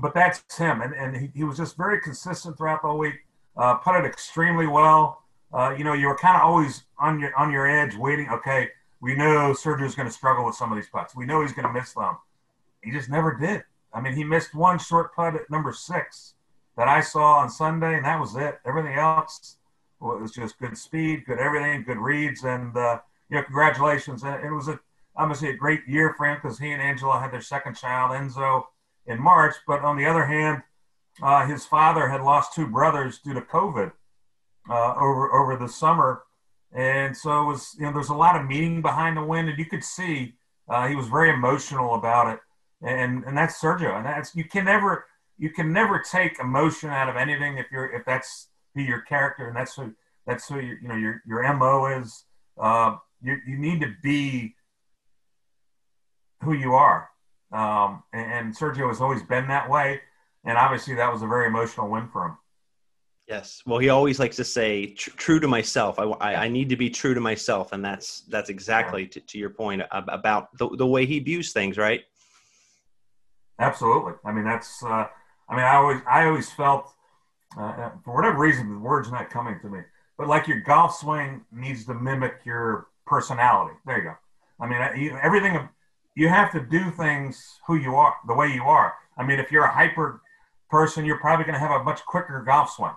[0.00, 3.14] but that's him, and and he, he was just very consistent throughout the week.
[3.56, 5.22] Uh, put it extremely well.
[5.52, 8.28] Uh, you know, you were kind of always on your on your edge, waiting.
[8.28, 8.68] Okay,
[9.00, 11.14] we know Sergio's going to struggle with some of these putts.
[11.14, 12.16] We know he's going to miss them.
[12.82, 13.64] He just never did.
[13.92, 16.34] I mean, he missed one short putt at number six
[16.76, 18.58] that I saw on Sunday, and that was it.
[18.66, 19.56] Everything else
[20.00, 24.22] was just good speed, good everything, good reads, and uh, you know, congratulations.
[24.22, 24.78] And It was a
[25.16, 28.64] obviously a great year for him because he and Angela had their second child, Enzo
[29.06, 29.54] in March.
[29.66, 30.62] But on the other hand,
[31.22, 33.92] uh, his father had lost two brothers due to COVID
[34.68, 36.22] uh, over over the summer,
[36.72, 39.58] and so it was you know there's a lot of meaning behind the win, and
[39.58, 40.34] you could see
[40.68, 42.40] uh, he was very emotional about it,
[42.82, 45.06] and and that's Sergio, and that's you can never
[45.38, 49.48] you can never take emotion out of anything if you're if that's who your character
[49.48, 49.94] and that's who
[50.26, 52.24] that's who you, you know your your mo is.
[52.58, 54.54] Uh, you you need to be
[56.42, 57.08] who you are
[57.52, 60.00] um, and, and Sergio has always been that way.
[60.44, 62.38] And obviously, that was a very emotional win for him.
[63.28, 63.62] Yes.
[63.66, 66.88] Well, he always likes to say, "True to myself." I, I, I, need to be
[66.88, 69.08] true to myself, and that's that's exactly yeah.
[69.08, 72.02] to, to, your point about the, the way he views things, right?
[73.58, 74.12] Absolutely.
[74.24, 74.82] I mean, that's.
[74.84, 75.08] Uh,
[75.48, 76.92] I mean, I always I always felt,
[77.58, 79.80] uh, uh for whatever reason, the word's not coming to me,
[80.16, 83.74] but like your golf swing needs to mimic your personality.
[83.86, 84.14] There you go.
[84.60, 85.68] I mean, everything
[86.16, 88.94] you have to do things who you are, the way you are.
[89.16, 90.22] I mean, if you're a hyper
[90.70, 92.96] person, you're probably going to have a much quicker golf swing.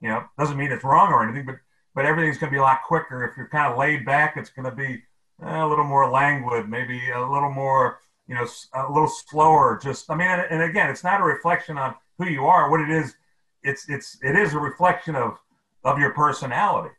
[0.00, 1.56] You know, doesn't mean it's wrong or anything, but
[1.94, 3.24] but everything's going to be a lot quicker.
[3.24, 5.02] If you're kind of laid back, it's going to be
[5.42, 9.80] eh, a little more languid, maybe a little more, you know, a little slower.
[9.82, 12.70] Just, I mean, and again, it's not a reflection on who you are.
[12.70, 13.16] What it is,
[13.64, 15.38] it's it's it is a reflection of
[15.84, 16.94] of your personality.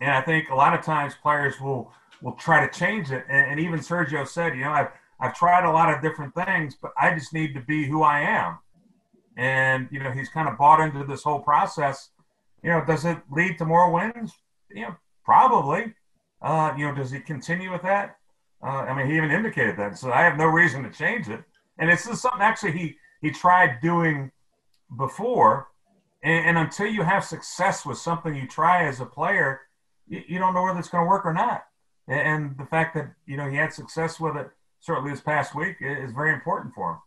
[0.00, 3.24] and I think a lot of times players will will try to change it.
[3.28, 4.88] And, and even Sergio said, you know, I've
[5.20, 8.20] I've tried a lot of different things, but I just need to be who I
[8.20, 8.58] am.
[9.36, 12.10] And you know, he's kind of bought into this whole process.
[12.62, 14.32] You know, does it lead to more wins?
[14.70, 15.94] You know, probably.
[16.42, 18.16] Uh, you know, does he continue with that?
[18.62, 19.98] Uh, I mean, he even indicated that.
[19.98, 21.42] So I have no reason to change it.
[21.78, 24.30] And it's just something actually he he tried doing
[24.96, 25.68] before.
[26.22, 29.60] And, and until you have success with something you try as a player,
[30.06, 31.64] you, you don't know whether it's going to work or not.
[32.08, 34.48] And, and the fact that you know he had success with it
[34.84, 36.98] certainly this past week is very important for him.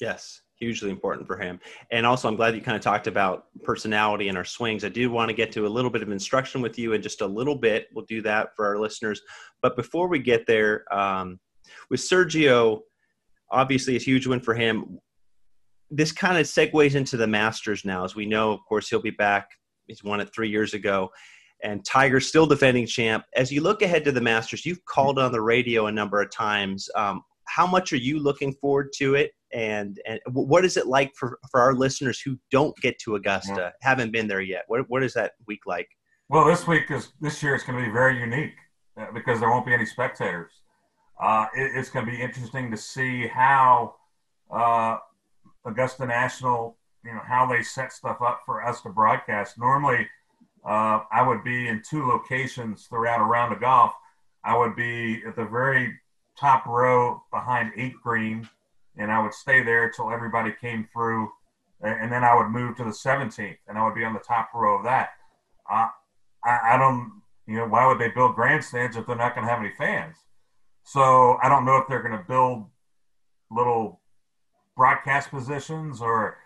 [0.00, 1.58] Yes, hugely important for him.
[1.90, 4.84] And also, I'm glad you kind of talked about personality and our swings.
[4.84, 7.22] I do want to get to a little bit of instruction with you in just
[7.22, 7.88] a little bit.
[7.94, 9.22] We'll do that for our listeners.
[9.62, 11.40] But before we get there, um,
[11.88, 12.80] with Sergio,
[13.50, 14.98] obviously a huge win for him.
[15.90, 18.04] This kind of segues into the Masters now.
[18.04, 19.48] As we know, of course, he'll be back.
[19.86, 21.10] He's won it three years ago.
[21.62, 23.24] And Tiger's still defending champ.
[23.34, 26.30] As you look ahead to the Masters, you've called on the radio a number of
[26.30, 26.88] times.
[26.94, 29.32] Um, how much are you looking forward to it?
[29.52, 33.54] and and what is it like for for our listeners who don't get to Augusta,
[33.56, 33.70] yeah.
[33.80, 34.64] haven't been there yet?
[34.66, 35.88] What what is that week like?
[36.28, 38.56] Well, this week is this year is going to be very unique
[39.00, 40.52] uh, because there won't be any spectators.
[41.20, 43.94] Uh, it, it's going to be interesting to see how
[44.50, 44.98] uh,
[45.64, 49.58] Augusta National, you know, how they set stuff up for us to broadcast.
[49.58, 50.06] Normally,
[50.64, 53.92] uh, I would be in two locations throughout a round of golf.
[54.44, 55.94] I would be at the very
[56.38, 58.48] top row behind eight green
[58.98, 61.30] and I would stay there until everybody came through,
[61.80, 64.50] and then I would move to the 17th, and I would be on the top
[64.52, 65.10] row of that.
[65.70, 65.86] Uh,
[66.44, 69.52] I, I don't, you know, why would they build grandstands if they're not going to
[69.52, 70.16] have any fans?
[70.82, 72.66] So I don't know if they're going to build
[73.50, 74.00] little
[74.76, 76.36] broadcast positions or,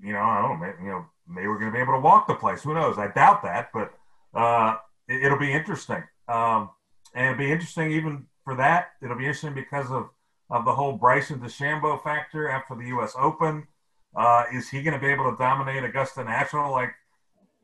[0.00, 2.26] you know, I don't know, you know, maybe we're going to be able to walk
[2.26, 2.62] the place.
[2.62, 2.98] Who knows?
[2.98, 3.92] I doubt that, but
[4.34, 4.76] uh,
[5.08, 6.02] it, will be interesting.
[6.28, 6.70] Um,
[7.14, 8.90] and it'll be interesting even for that.
[9.02, 10.10] It'll be interesting because of
[10.48, 13.14] of the whole Bryson DeChambeau factor after the U.S.
[13.18, 13.66] Open.
[14.14, 16.70] Uh, is he going to be able to dominate Augusta National?
[16.70, 16.90] Like,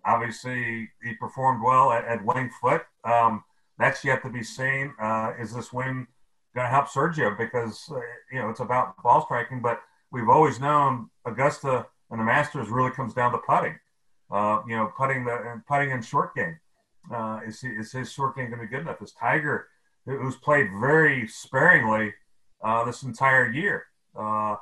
[0.04, 2.82] obviously, he performed well at, at Winged Foot.
[3.04, 3.44] Um,
[3.78, 4.92] that's yet to be seen.
[5.00, 6.06] Uh, is this win
[6.54, 7.38] going to help Sergio?
[7.38, 8.00] Because, uh,
[8.32, 12.92] you know, it's about ball striking, but we've always known Augusta and the Masters really
[12.92, 13.76] comes down to putting.
[14.30, 16.58] Uh, you know, putting the putting in short game.
[17.12, 19.02] Uh, is, he, is his short game going to be good enough?
[19.02, 19.66] Is Tiger,
[20.06, 22.14] who's played very sparingly,
[22.62, 23.84] uh, this entire year.
[24.16, 24.56] Uh,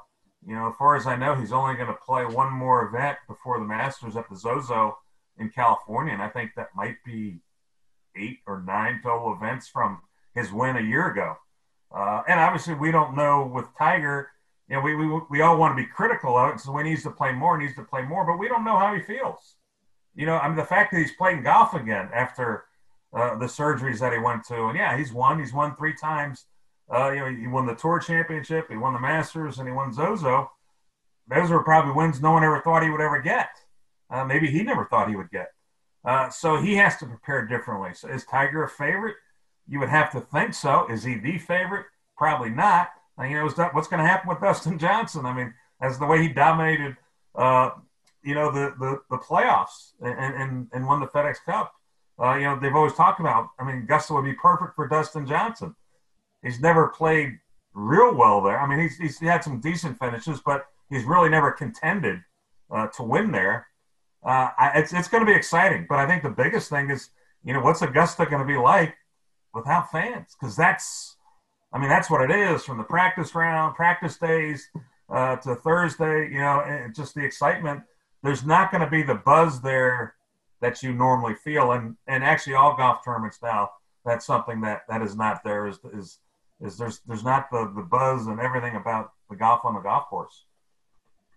[0.46, 3.18] you know, as far as I know, he's only going to play one more event
[3.28, 4.96] before the Masters at the Zozo
[5.38, 7.40] in California, and I think that might be
[8.16, 10.00] eight or nine total events from
[10.34, 11.36] his win a year ago.
[11.94, 14.30] Uh, and obviously, we don't know with Tiger.
[14.70, 17.02] You know, we, we, we all want to be critical of it, so he needs
[17.02, 19.56] to play more, needs to play more, but we don't know how he feels.
[20.14, 22.64] You know, I mean, the fact that he's playing golf again after
[23.12, 25.38] uh, the surgeries that he went to, and yeah, he's won.
[25.38, 26.46] He's won three times
[26.92, 29.92] uh, you know, he won the Tour Championship, he won the Masters, and he won
[29.92, 30.50] Zozo.
[31.28, 33.50] Those were probably wins no one ever thought he would ever get.
[34.10, 35.52] Uh, maybe he never thought he would get.
[36.04, 37.90] Uh, so he has to prepare differently.
[37.94, 39.14] So is Tiger a favorite?
[39.68, 40.86] You would have to think so.
[40.90, 41.86] Is he the favorite?
[42.16, 42.90] Probably not.
[43.28, 45.26] You know, what's going to happen with Dustin Johnson?
[45.26, 46.96] I mean, as the way he dominated,
[47.34, 47.70] uh,
[48.22, 51.72] you know, the, the, the playoffs and, and, and won the FedEx Cup.
[52.18, 55.26] Uh, you know, they've always talked about, I mean, Augusta would be perfect for Dustin
[55.26, 55.74] Johnson
[56.42, 57.38] he's never played
[57.74, 58.58] real well there.
[58.58, 62.20] I mean, he's, he's had some decent finishes, but he's really never contended
[62.70, 63.66] uh, to win there.
[64.24, 67.08] Uh, I, it's it's going to be exciting, but I think the biggest thing is,
[67.42, 68.94] you know, what's Augusta going to be like
[69.54, 70.36] without fans?
[70.38, 71.16] Because that's,
[71.72, 74.68] I mean, that's what it is from the practice round, practice days
[75.08, 76.28] uh, to Thursday.
[76.30, 77.82] You know, and just the excitement.
[78.22, 80.14] There's not going to be the buzz there
[80.60, 83.70] that you normally feel, and and actually all golf tournaments now,
[84.04, 85.66] that's something that that is not there.
[85.66, 86.18] Is is
[86.60, 90.06] is there's there's not the the buzz and everything about the golf on the golf
[90.06, 90.44] course.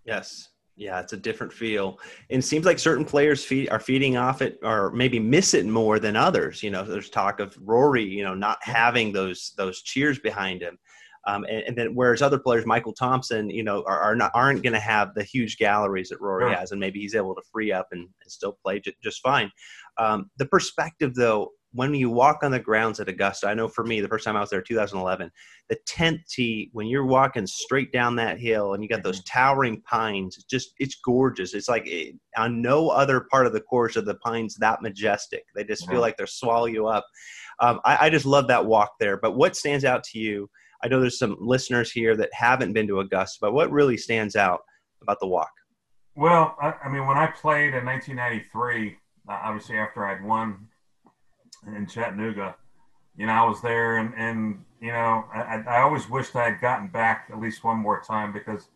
[0.05, 0.49] Yes.
[0.75, 1.99] Yeah, it's a different feel.
[2.31, 5.65] And it seems like certain players feed, are feeding off it or maybe miss it
[5.65, 6.63] more than others.
[6.63, 10.79] You know, there's talk of Rory, you know, not having those those cheers behind him.
[11.25, 14.61] Um, and, and, then whereas other players, Michael Thompson, you know, are, are not aren't
[14.61, 17.71] going to have the huge galleries that Rory has, and maybe he's able to free
[17.71, 19.49] up and, and still play j- just fine.
[19.97, 23.83] Um, the perspective, though, when you walk on the grounds at Augusta, I know for
[23.83, 25.31] me, the first time I was there, 2011,
[25.69, 29.39] the 10th tee, when you're walking straight down that hill and you got those mm-hmm.
[29.39, 31.55] towering pines, it's just, it's gorgeous.
[31.55, 34.83] It's like it, eh, on no other part of the course are the pines that
[34.83, 35.45] majestic.
[35.55, 37.05] They just feel like they're swallow you up.
[37.59, 39.17] Um, I, I just love that walk there.
[39.17, 40.49] But what stands out to you?
[40.83, 44.35] I know there's some listeners here that haven't been to Augusta, but what really stands
[44.35, 44.59] out
[45.01, 45.51] about the walk?
[46.15, 50.67] Well, I, I mean, when I played in 1993, uh, obviously after I'd won
[51.67, 52.55] in Chattanooga.
[53.15, 56.59] You know, I was there, and and you know, I, I always wished I had
[56.59, 58.67] gotten back at least one more time because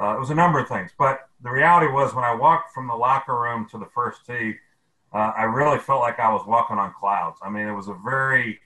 [0.00, 0.92] uh, it was a number of things.
[0.98, 4.54] But the reality was, when I walked from the locker room to the first tee,
[5.12, 7.38] uh, I really felt like I was walking on clouds.
[7.42, 8.60] I mean, it was a very,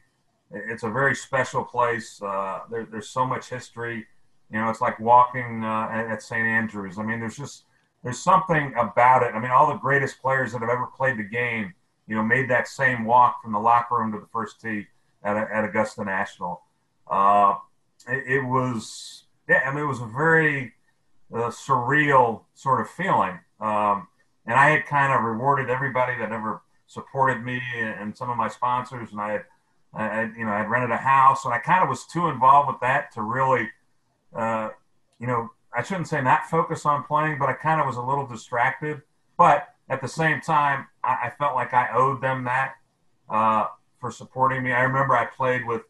[0.51, 2.21] it's a very special place.
[2.23, 4.07] Uh, there, there's so much history.
[4.51, 6.47] You know, it's like walking uh, at St.
[6.47, 6.99] Andrews.
[6.99, 7.65] I mean, there's just
[8.03, 9.35] there's something about it.
[9.35, 11.75] I mean, all the greatest players that have ever played the game,
[12.09, 14.87] you know, made that same walk from the locker room to the first tee
[15.23, 16.62] at, at Augusta National.
[17.09, 17.55] Uh,
[18.09, 20.73] it, it, was, yeah, I mean, it was a very
[21.33, 23.38] uh, surreal sort of feeling.
[23.61, 24.09] Um,
[24.47, 28.49] and I had kind of rewarded everybody that ever supported me and some of my
[28.49, 29.44] sponsors, and I had,
[29.92, 32.29] I had you know, I had rented a house, and I kind of was too
[32.29, 33.68] involved with that to really,
[34.35, 34.71] uh,
[35.21, 38.03] you know, I shouldn't say not focus on playing, but I kind of was a
[38.03, 39.03] little distracted.
[39.37, 42.75] But at the same time, I, I felt like I owed them that
[43.31, 43.66] uh,
[44.01, 44.73] for supporting me.
[44.73, 45.83] I remember I played with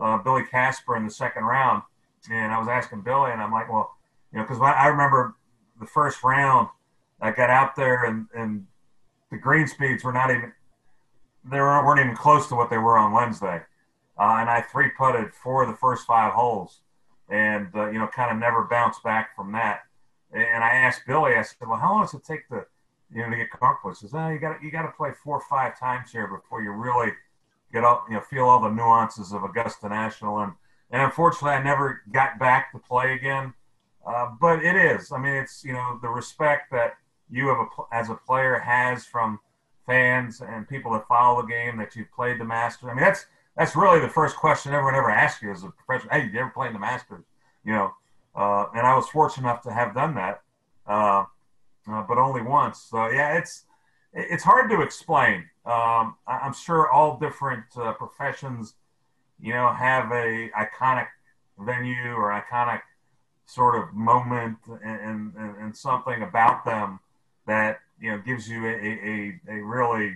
[0.00, 1.82] uh, Billy Casper in the second round,
[2.30, 3.94] and I was asking Billy, and I'm like, well,
[4.32, 5.36] you know, because I remember
[5.78, 6.68] the first round,
[7.20, 8.66] I got out there, and and
[9.30, 10.52] the green speeds were not even
[11.44, 13.62] they weren't even close to what they were on Wednesday,
[14.18, 16.80] uh, and I three putted four of the first five holes,
[17.28, 19.82] and uh, you know, kind of never bounced back from that.
[20.32, 22.66] And I asked Billy, I said, well, how long does it take to
[23.14, 23.94] you know to get comfortable?
[23.94, 26.72] Says, oh, you got you got to play four or five times here before you
[26.72, 27.12] really
[27.72, 30.52] get all you know feel all the nuances of Augusta National and
[30.90, 33.54] and unfortunately I never got back to play again.
[34.06, 35.12] Uh, but it is.
[35.12, 36.94] I mean, it's you know the respect that
[37.30, 39.40] you have a, as a player has from
[39.86, 42.88] fans and people that follow the game that you've played the Masters.
[42.90, 46.12] I mean, that's that's really the first question everyone ever asks you as a professional.
[46.12, 47.24] Hey, you ever played the Masters?
[47.64, 47.94] You know,
[48.34, 50.42] uh, and I was fortunate enough to have done that,
[50.86, 51.24] uh,
[51.90, 52.78] uh but only once.
[52.90, 53.64] So yeah, it's
[54.12, 55.44] it's hard to explain.
[55.66, 58.74] Um, I'm sure all different uh, professions,
[59.40, 61.06] you know, have a iconic
[61.58, 62.80] venue or iconic
[63.46, 67.00] sort of moment and, and, and something about them
[67.46, 70.14] that you know gives you a, a, a really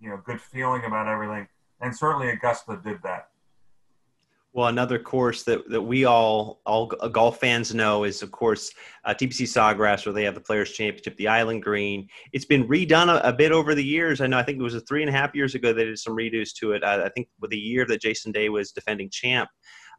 [0.00, 1.48] you know good feeling about everything.
[1.80, 3.29] And certainly Augusta did that.
[4.52, 8.72] Well, another course that, that we all all golf fans know is, of course,
[9.04, 12.08] uh, TPC Sawgrass, where they have the Players Championship, the Island Green.
[12.32, 14.20] It's been redone a, a, bit over the years.
[14.20, 14.38] I know.
[14.38, 16.72] I think it was three and a half years ago they did some redos to
[16.72, 16.82] it.
[16.82, 19.48] I, I think with the year that Jason Day was defending champ.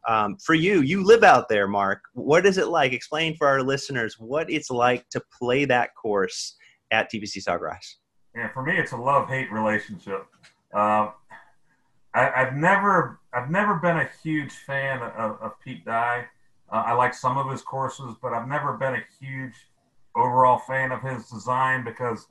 [0.06, 2.02] Um, for you, you live out there, Mark.
[2.12, 2.92] What is it like?
[2.92, 6.56] Explain for our listeners what it's like to play that course
[6.90, 7.94] at TPC Sawgrass.
[8.34, 10.26] Yeah, for me, it's a love-hate relationship.
[10.74, 11.10] Uh,
[12.14, 16.26] I, have never, I've never been a huge fan of, of Pete Dye.
[16.70, 19.54] Uh, I like some of his courses, but I've never been a huge
[20.14, 22.26] overall fan of his design because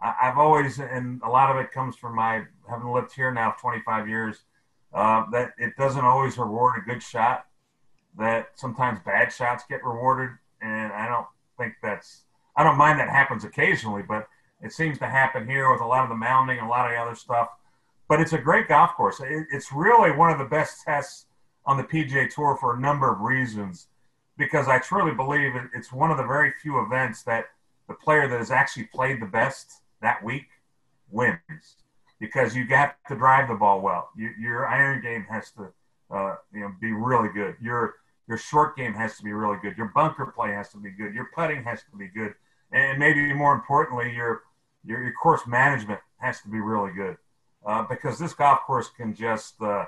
[0.00, 3.54] I, have always, and a lot of it comes from my having lived here now
[3.60, 4.38] 25 years,
[4.92, 7.46] uh, that it doesn't always reward a good shot.
[8.16, 10.30] That sometimes bad shots get rewarded,
[10.62, 11.26] and I don't
[11.58, 12.22] think that's.
[12.56, 14.28] I don't mind that happens occasionally, but
[14.62, 16.92] it seems to happen here with a lot of the mounding and a lot of
[16.92, 17.48] the other stuff
[18.08, 19.20] but it's a great golf course.
[19.22, 21.26] it's really one of the best tests
[21.66, 23.88] on the PGA Tour for a number of reasons,
[24.36, 27.46] because I truly believe it's one of the very few events that
[27.88, 30.46] the player that has actually played the best that week
[31.10, 31.76] wins,
[32.20, 34.10] because you have to drive the ball well.
[34.16, 35.72] You, your iron game has to,
[36.10, 37.56] uh, you know, be really good.
[37.60, 37.94] Your
[38.26, 39.76] your short game has to be really good.
[39.76, 41.14] Your bunker play has to be good.
[41.14, 42.34] Your putting has to be good,
[42.72, 44.42] and maybe more importantly, your
[44.84, 47.16] your, your course management has to be really good
[47.64, 49.86] uh, because this golf course can just uh,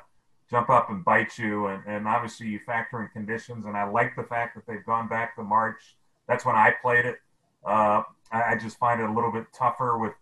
[0.51, 1.67] jump up and bite you.
[1.67, 3.67] And, and obviously, you factor in conditions.
[3.67, 5.97] And I like the fact that they've gone back to March.
[6.29, 7.17] That's when I played it.
[7.65, 10.13] Uh, I, I, just find it a little bit tougher with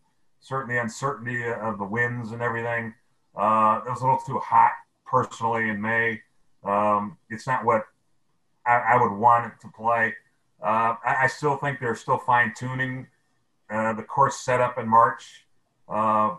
[0.41, 2.95] certainly uncertainty of the winds and everything.
[3.37, 4.73] Uh, it was a little too hot
[5.07, 6.23] personally in May.
[6.65, 7.85] Um, it's not what
[8.67, 10.15] I, I, would want it to play.
[10.63, 13.07] Uh, I, I, still think they're still fine tuning
[13.69, 15.45] the course setup in March.
[15.87, 16.37] Uh,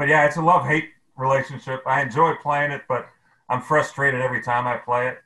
[0.00, 1.82] but yeah, it's a love hate relationship.
[1.84, 3.06] I enjoy playing it, but
[3.50, 5.18] I'm frustrated every time I play it.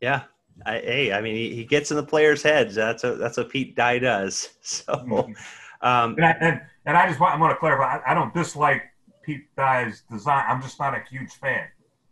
[0.00, 0.22] Yeah.
[0.64, 2.74] I, hey, I mean, he, he gets in the players' heads.
[2.74, 4.48] That's a, that's what Pete Dye does.
[4.62, 5.86] So, mm-hmm.
[5.86, 7.98] um, and, I, and, and I just want, I want to clarify.
[7.98, 8.84] I, I, don't dislike
[9.22, 10.44] Pete Dye's design.
[10.48, 11.66] I'm just not a huge fan,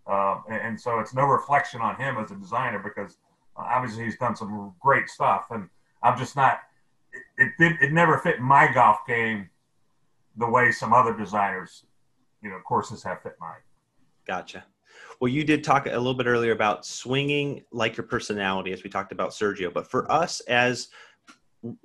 [0.07, 3.17] uh, and, and, so it's no reflection on him as a designer because
[3.57, 5.71] obviously he's done some great stuff, and
[6.03, 6.61] I'm just not.
[7.39, 7.83] It, it did.
[7.83, 9.49] It never fit my golf game
[10.37, 11.85] the way some other designers,
[12.43, 13.61] you know, courses have fit mine.
[14.27, 14.65] Gotcha.
[15.21, 18.91] Well, you did talk a little bit earlier about swinging like your personality, as we
[18.91, 19.73] talked about Sergio.
[19.73, 20.89] But for us as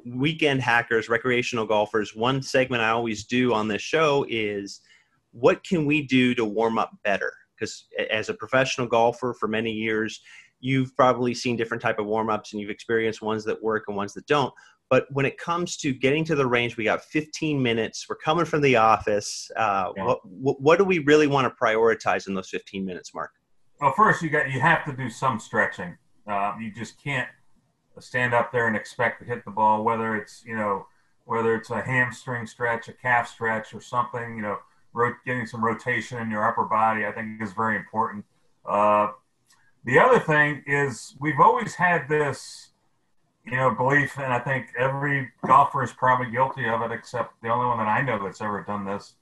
[0.05, 4.81] weekend hackers, recreational golfers, one segment I always do on this show is
[5.31, 7.33] what can we do to warm up better?
[7.55, 10.21] Because as a professional golfer for many years,
[10.59, 14.13] you've probably seen different type of warm-ups and you've experienced ones that work and ones
[14.13, 14.53] that don't
[14.91, 18.05] but when it comes to getting to the range we got 15 minutes.
[18.07, 19.49] We're coming from the office.
[19.55, 20.03] Uh, yeah.
[20.23, 23.31] what, what, do we really want to prioritize in those 15 minutes mark?
[23.79, 25.97] Well first you got you have to do some stretching.
[26.27, 27.29] Uh, you just can't
[27.99, 30.85] stand up there and expect to hit the ball whether it's you know
[31.25, 34.57] whether it's a hamstring stretch a calf stretch or something you know
[35.25, 38.25] getting some rotation in your upper body i think is very important.
[38.65, 39.07] Uh,
[39.83, 42.70] the other thing is we've always had this,
[43.45, 47.49] you know, belief, and I think every golfer is probably guilty of it, except the
[47.49, 49.15] only one that I know that's ever done this,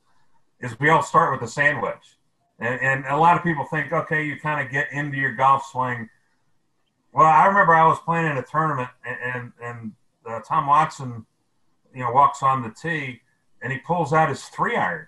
[0.59, 2.17] is we all start with a sand wedge.
[2.59, 5.65] And, and a lot of people think, okay, you kind of get into your golf
[5.71, 6.09] swing.
[7.13, 9.91] Well, I remember I was playing in a tournament, and and, and
[10.29, 11.25] uh, Tom Watson,
[11.93, 13.21] you know, walks on the tee,
[13.61, 15.07] and he pulls out his three iron,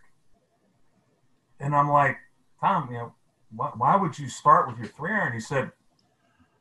[1.59, 2.17] and I'm like,
[2.59, 3.13] Tom, you know,
[3.55, 5.33] why, why would you start with your three iron?
[5.33, 5.71] He said,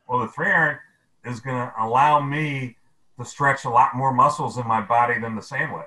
[0.08, 0.78] well, the three iron
[1.24, 2.76] is going to allow me
[3.18, 5.86] to stretch a lot more muscles in my body than the sand wedge.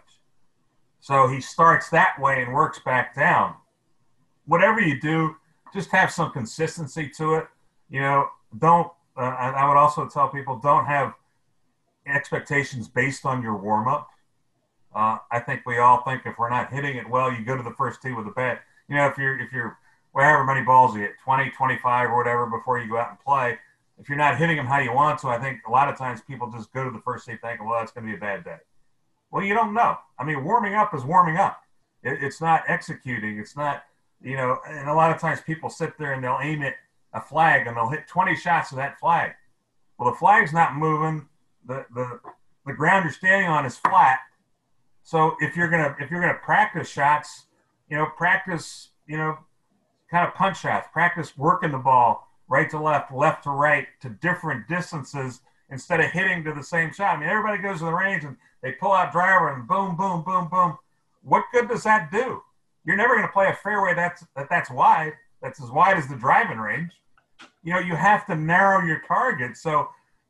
[0.99, 3.55] So he starts that way and works back down.
[4.45, 5.35] Whatever you do,
[5.73, 7.47] just have some consistency to it.
[7.89, 8.27] You know,
[8.59, 11.13] don't, uh, I would also tell people don't have
[12.07, 14.09] expectations based on your warm up.
[14.95, 17.63] Uh, I think we all think if we're not hitting it well, you go to
[17.63, 18.61] the first tee with a bat.
[18.87, 19.77] You know, if you're if you're
[20.13, 23.57] however many balls you hit, 20, 25 or whatever before you go out and play.
[23.99, 26.21] If you're not hitting them how you want to, I think a lot of times
[26.21, 28.43] people just go to the first tee thinking, well, it's going to be a bad
[28.43, 28.57] day.
[29.31, 29.97] Well, you don't know.
[30.19, 31.61] I mean, warming up is warming up.
[32.03, 33.37] It, it's not executing.
[33.37, 33.83] It's not,
[34.21, 36.73] you know, and a lot of times people sit there and they'll aim at
[37.13, 39.31] a flag and they'll hit 20 shots of that flag.
[39.97, 41.27] Well, the flag's not moving.
[41.65, 42.19] The, the,
[42.65, 44.19] the ground you're standing on is flat.
[45.03, 47.45] So if you're gonna if you're gonna practice shots,
[47.89, 49.37] you know, practice, you know,
[50.09, 54.09] kind of punch shots, practice working the ball right to left, left to right to
[54.09, 55.41] different distances
[55.71, 57.17] instead of hitting to the same shot.
[57.17, 60.23] I mean, everybody goes to the range and they pull out driver and boom, boom,
[60.23, 60.77] boom, boom.
[61.23, 62.43] What good does that do?
[62.85, 66.07] You're never going to play a fairway that's that that's wide, that's as wide as
[66.07, 66.91] the driving range.
[67.63, 69.57] You know, you have to narrow your target.
[69.57, 69.89] So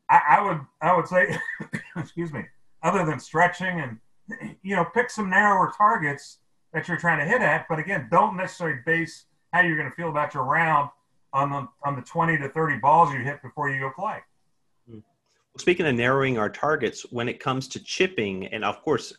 [0.10, 1.38] I, I would I would say,
[1.98, 2.46] excuse me,
[2.84, 4.00] other than stretching and
[4.62, 6.38] you know, pick some narrower targets
[6.72, 7.68] that you're trying to hit at.
[7.68, 10.90] But again, don't necessarily base how you're going to feel about your round
[11.34, 14.20] on the on the 20 to 30 balls you hit before you go play.
[14.90, 15.00] Hmm.
[15.58, 19.14] Speaking of narrowing our targets, when it comes to chipping, and of course,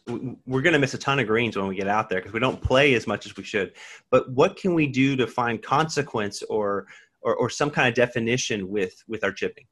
[0.46, 2.40] we're going to miss a ton of greens when we get out there because we
[2.40, 3.72] don't play as much as we should.
[4.10, 6.86] But what can we do to find consequence or,
[7.22, 9.66] or, or some kind of definition with, with our chipping?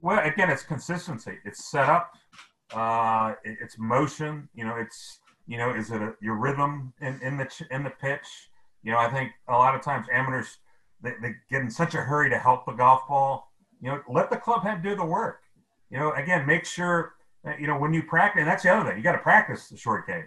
[0.00, 1.38] Well, again, it's consistency.
[1.44, 2.12] It's setup.
[2.72, 4.48] Uh, it's motion.
[4.54, 7.90] You know, it's you know, is it a, your rhythm in, in the in the
[7.90, 8.26] pitch?
[8.82, 10.58] You know, I think a lot of times amateurs
[11.02, 13.52] they, they get in such a hurry to help the golf ball.
[13.80, 15.40] You know, let the club head do the work.
[15.90, 17.14] You know, again, make sure
[17.58, 18.40] you know when you practice.
[18.40, 18.98] And that's the other thing.
[18.98, 20.24] You got to practice the short game.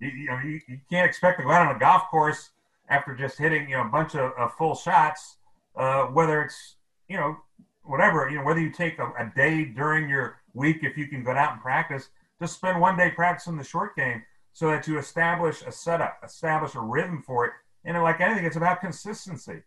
[0.00, 2.50] You, you know, you, you, can't expect to go out on a golf course
[2.88, 5.36] after just hitting you know a bunch of, of full shots.
[5.76, 6.76] Uh, whether it's
[7.08, 7.36] you know
[7.84, 11.22] whatever you know whether you take a, a day during your week if you can
[11.22, 12.08] go out and practice,
[12.40, 16.74] just spend one day practicing the short game so that you establish a setup, establish
[16.74, 17.52] a rhythm for it,
[17.84, 19.62] and like anything, it's about consistency.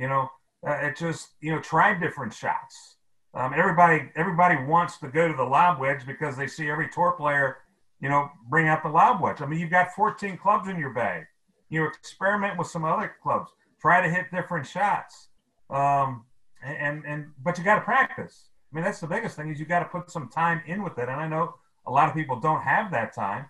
[0.00, 0.30] You know,
[0.66, 2.96] uh, it just you know try different shots.
[3.34, 7.12] Um, everybody everybody wants to go to the lob wedge because they see every tour
[7.12, 7.58] player,
[8.00, 9.42] you know, bring out the lob wedge.
[9.42, 11.24] I mean, you've got 14 clubs in your bag.
[11.68, 13.50] You know, experiment with some other clubs.
[13.80, 15.28] Try to hit different shots.
[15.68, 16.24] Um,
[16.64, 18.46] and and but you got to practice.
[18.72, 20.96] I mean, that's the biggest thing is you got to put some time in with
[20.98, 21.08] it.
[21.08, 23.46] And I know a lot of people don't have that time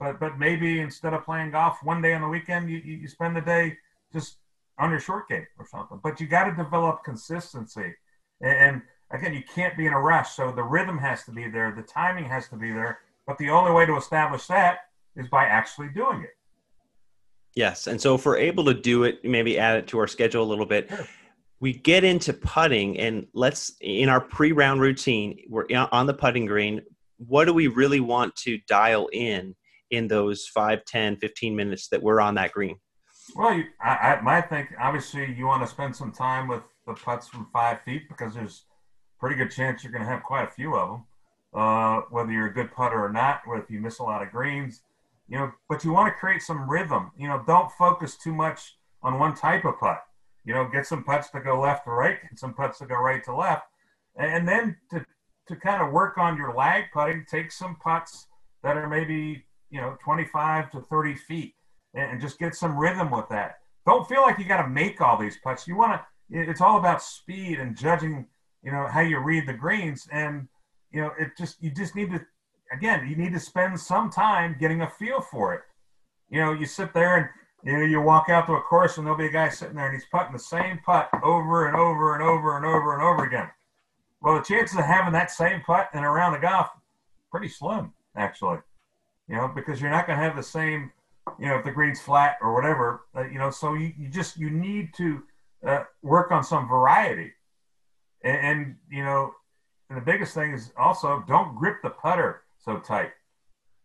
[0.00, 3.36] but but maybe instead of playing golf one day on the weekend, you, you spend
[3.36, 3.76] the day
[4.12, 4.38] just
[4.80, 6.00] on your short game or something.
[6.02, 7.94] But you got to develop consistency,
[8.42, 10.32] and, again, you can't be in a rush.
[10.32, 13.00] So the rhythm has to be there, the timing has to be there.
[13.26, 14.78] But the only way to establish that
[15.14, 16.30] is by actually doing it.
[17.54, 20.42] Yes, and so if we're able to do it, maybe add it to our schedule
[20.42, 20.88] a little bit.
[20.88, 21.06] Sure.
[21.60, 26.80] We get into putting, and let's in our pre-round routine, we're on the putting green.
[27.18, 29.54] What do we really want to dial in
[29.90, 32.76] in those 5 10 15 minutes that we're on that green
[33.34, 37.28] well you, I, I think obviously you want to spend some time with the putts
[37.28, 38.64] from five feet because there's
[39.18, 41.04] pretty good chance you're going to have quite a few of them
[41.54, 44.30] uh, whether you're a good putter or not or if you miss a lot of
[44.30, 44.82] greens
[45.30, 47.12] you know but you want to create some rhythm.
[47.16, 50.02] You know don't focus too much on one type of putt.
[50.44, 52.96] You know get some putts to go left to right get some putts to go
[52.96, 53.62] right to left
[54.16, 55.06] and then to
[55.48, 58.26] to kind of work on your lag putting take some putts
[58.62, 61.54] that are maybe you know 25 to 30 feet
[61.94, 63.56] and, just get some rhythm with that.
[63.86, 65.66] Don't feel like you got to make all these putts.
[65.66, 66.00] You want to.
[66.30, 68.26] It's all about speed and judging.
[68.62, 70.46] You know how you read the greens, and
[70.92, 72.20] you know it just you just need to.
[72.72, 75.62] Again, you need to spend some time getting a feel for it.
[76.28, 77.28] You know, you sit there and
[77.64, 79.86] you know, you walk out to a course and there'll be a guy sitting there
[79.86, 83.24] and he's putting the same putt over and over and over and over and over
[83.24, 83.48] again.
[84.22, 86.68] Well, the chances of having that same putt in a round of golf
[87.30, 88.58] pretty slim, actually.
[89.28, 90.90] You know, because you're not going to have the same,
[91.38, 93.02] you know, if the green's flat or whatever.
[93.14, 95.22] Uh, you know, so you, you just you need to
[95.66, 97.32] uh, work on some variety,
[98.22, 99.32] and, and you know,
[99.88, 103.10] and the biggest thing is also don't grip the putter so tight.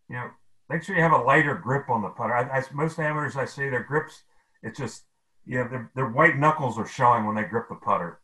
[0.10, 0.30] You know,
[0.70, 2.36] make sure you have a lighter grip on the putter.
[2.36, 4.24] I, I, most amateurs I see their grips,
[4.64, 5.04] it's just
[5.46, 8.20] you know their, their white knuckles are showing when they grip the putter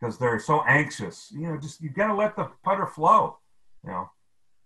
[0.00, 1.32] because they're so anxious.
[1.34, 3.38] You know, just you got to let the putter flow.
[3.84, 4.10] You know,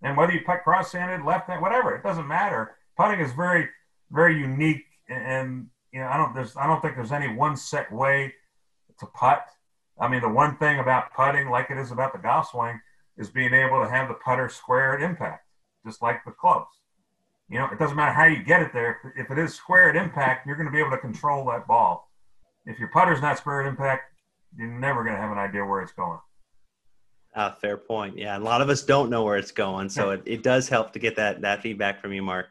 [0.02, 2.76] and whether you putt cross-handed, left-handed, whatever, it doesn't matter.
[2.96, 3.68] Putting is very,
[4.10, 7.90] very unique, and you know, I don't there's I don't think there's any one set
[7.92, 8.34] way
[8.98, 9.44] to putt.
[10.00, 12.80] I mean, the one thing about putting, like it is about the golf swing,
[13.16, 15.44] is being able to have the putter square at impact,
[15.84, 16.70] just like the clubs.
[17.48, 19.12] You know, it doesn't matter how you get it there.
[19.16, 22.10] If it is square at impact, you're going to be able to control that ball.
[22.66, 24.12] If your putter's not square at impact,
[24.56, 26.18] you're never going to have an idea where it's going.
[27.34, 28.18] Ah, fair point.
[28.18, 30.92] Yeah, a lot of us don't know where it's going, so it, it does help
[30.92, 32.50] to get that that feedback from you, Mark.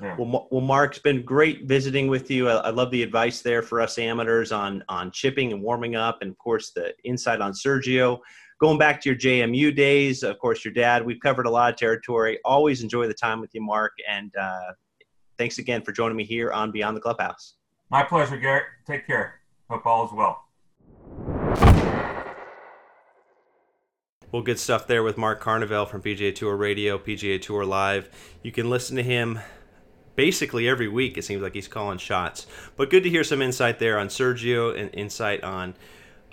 [0.00, 0.16] Yeah.
[0.18, 2.48] Well, well, Mark, it's been great visiting with you.
[2.48, 6.18] I, I, love the advice there for us amateurs on on chipping and warming up,
[6.20, 8.18] and of course the insight on Sergio.
[8.58, 11.04] Going back to your JMU days, of course, your dad.
[11.04, 12.38] We've covered a lot of territory.
[12.44, 14.72] Always enjoy the time with you, Mark, and uh,
[15.38, 17.54] thanks again for joining me here on Beyond the Clubhouse.
[17.90, 18.64] My pleasure, Garrett.
[18.86, 19.40] Take care.
[19.68, 20.42] Hope all is well.
[24.32, 28.10] Well, good stuff there with Mark Carnevale from PGA Tour Radio, PGA Tour Live.
[28.42, 29.38] You can listen to him
[30.16, 31.16] basically every week.
[31.16, 32.46] It seems like he's calling shots.
[32.76, 35.74] But good to hear some insight there on Sergio and insight on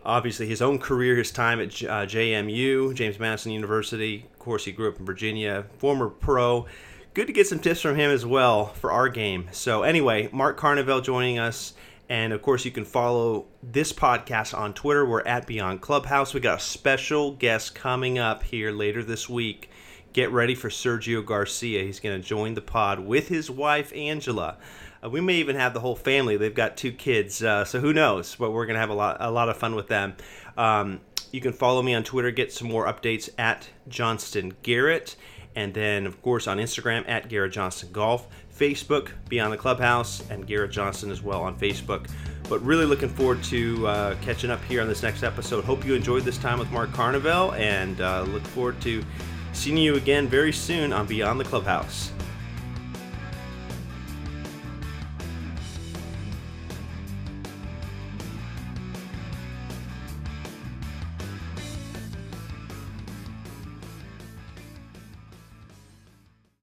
[0.06, 4.26] obviously his own career, his time at uh, JMU, James Madison University.
[4.32, 6.66] Of course, he grew up in Virginia, former pro.
[7.14, 9.48] Good to get some tips from him as well for our game.
[9.52, 11.74] So, anyway, Mark Carnevale joining us.
[12.10, 15.06] And of course, you can follow this podcast on Twitter.
[15.06, 16.34] We're at Beyond Clubhouse.
[16.34, 19.70] We got a special guest coming up here later this week.
[20.14, 21.84] Get ready for Sergio Garcia.
[21.84, 24.58] He's going to join the pod with his wife, Angela.
[25.04, 26.38] Uh, we may even have the whole family.
[26.38, 28.36] They've got two kids, uh, so who knows?
[28.36, 30.16] But we're going to have a lot, a lot of fun with them.
[30.56, 31.02] Um,
[31.32, 35.16] you can follow me on Twitter, get some more updates at Johnston Garrett.
[35.56, 38.28] And then, of course, on Instagram at Garrett Johnston Golf.
[38.56, 42.08] Facebook, Beyond the Clubhouse, and Garrett Johnston as well on Facebook.
[42.48, 45.64] But really looking forward to uh, catching up here on this next episode.
[45.64, 49.04] Hope you enjoyed this time with Mark Carnevale, and uh, look forward to
[49.54, 52.12] seeing you again very soon on Beyond the Clubhouse.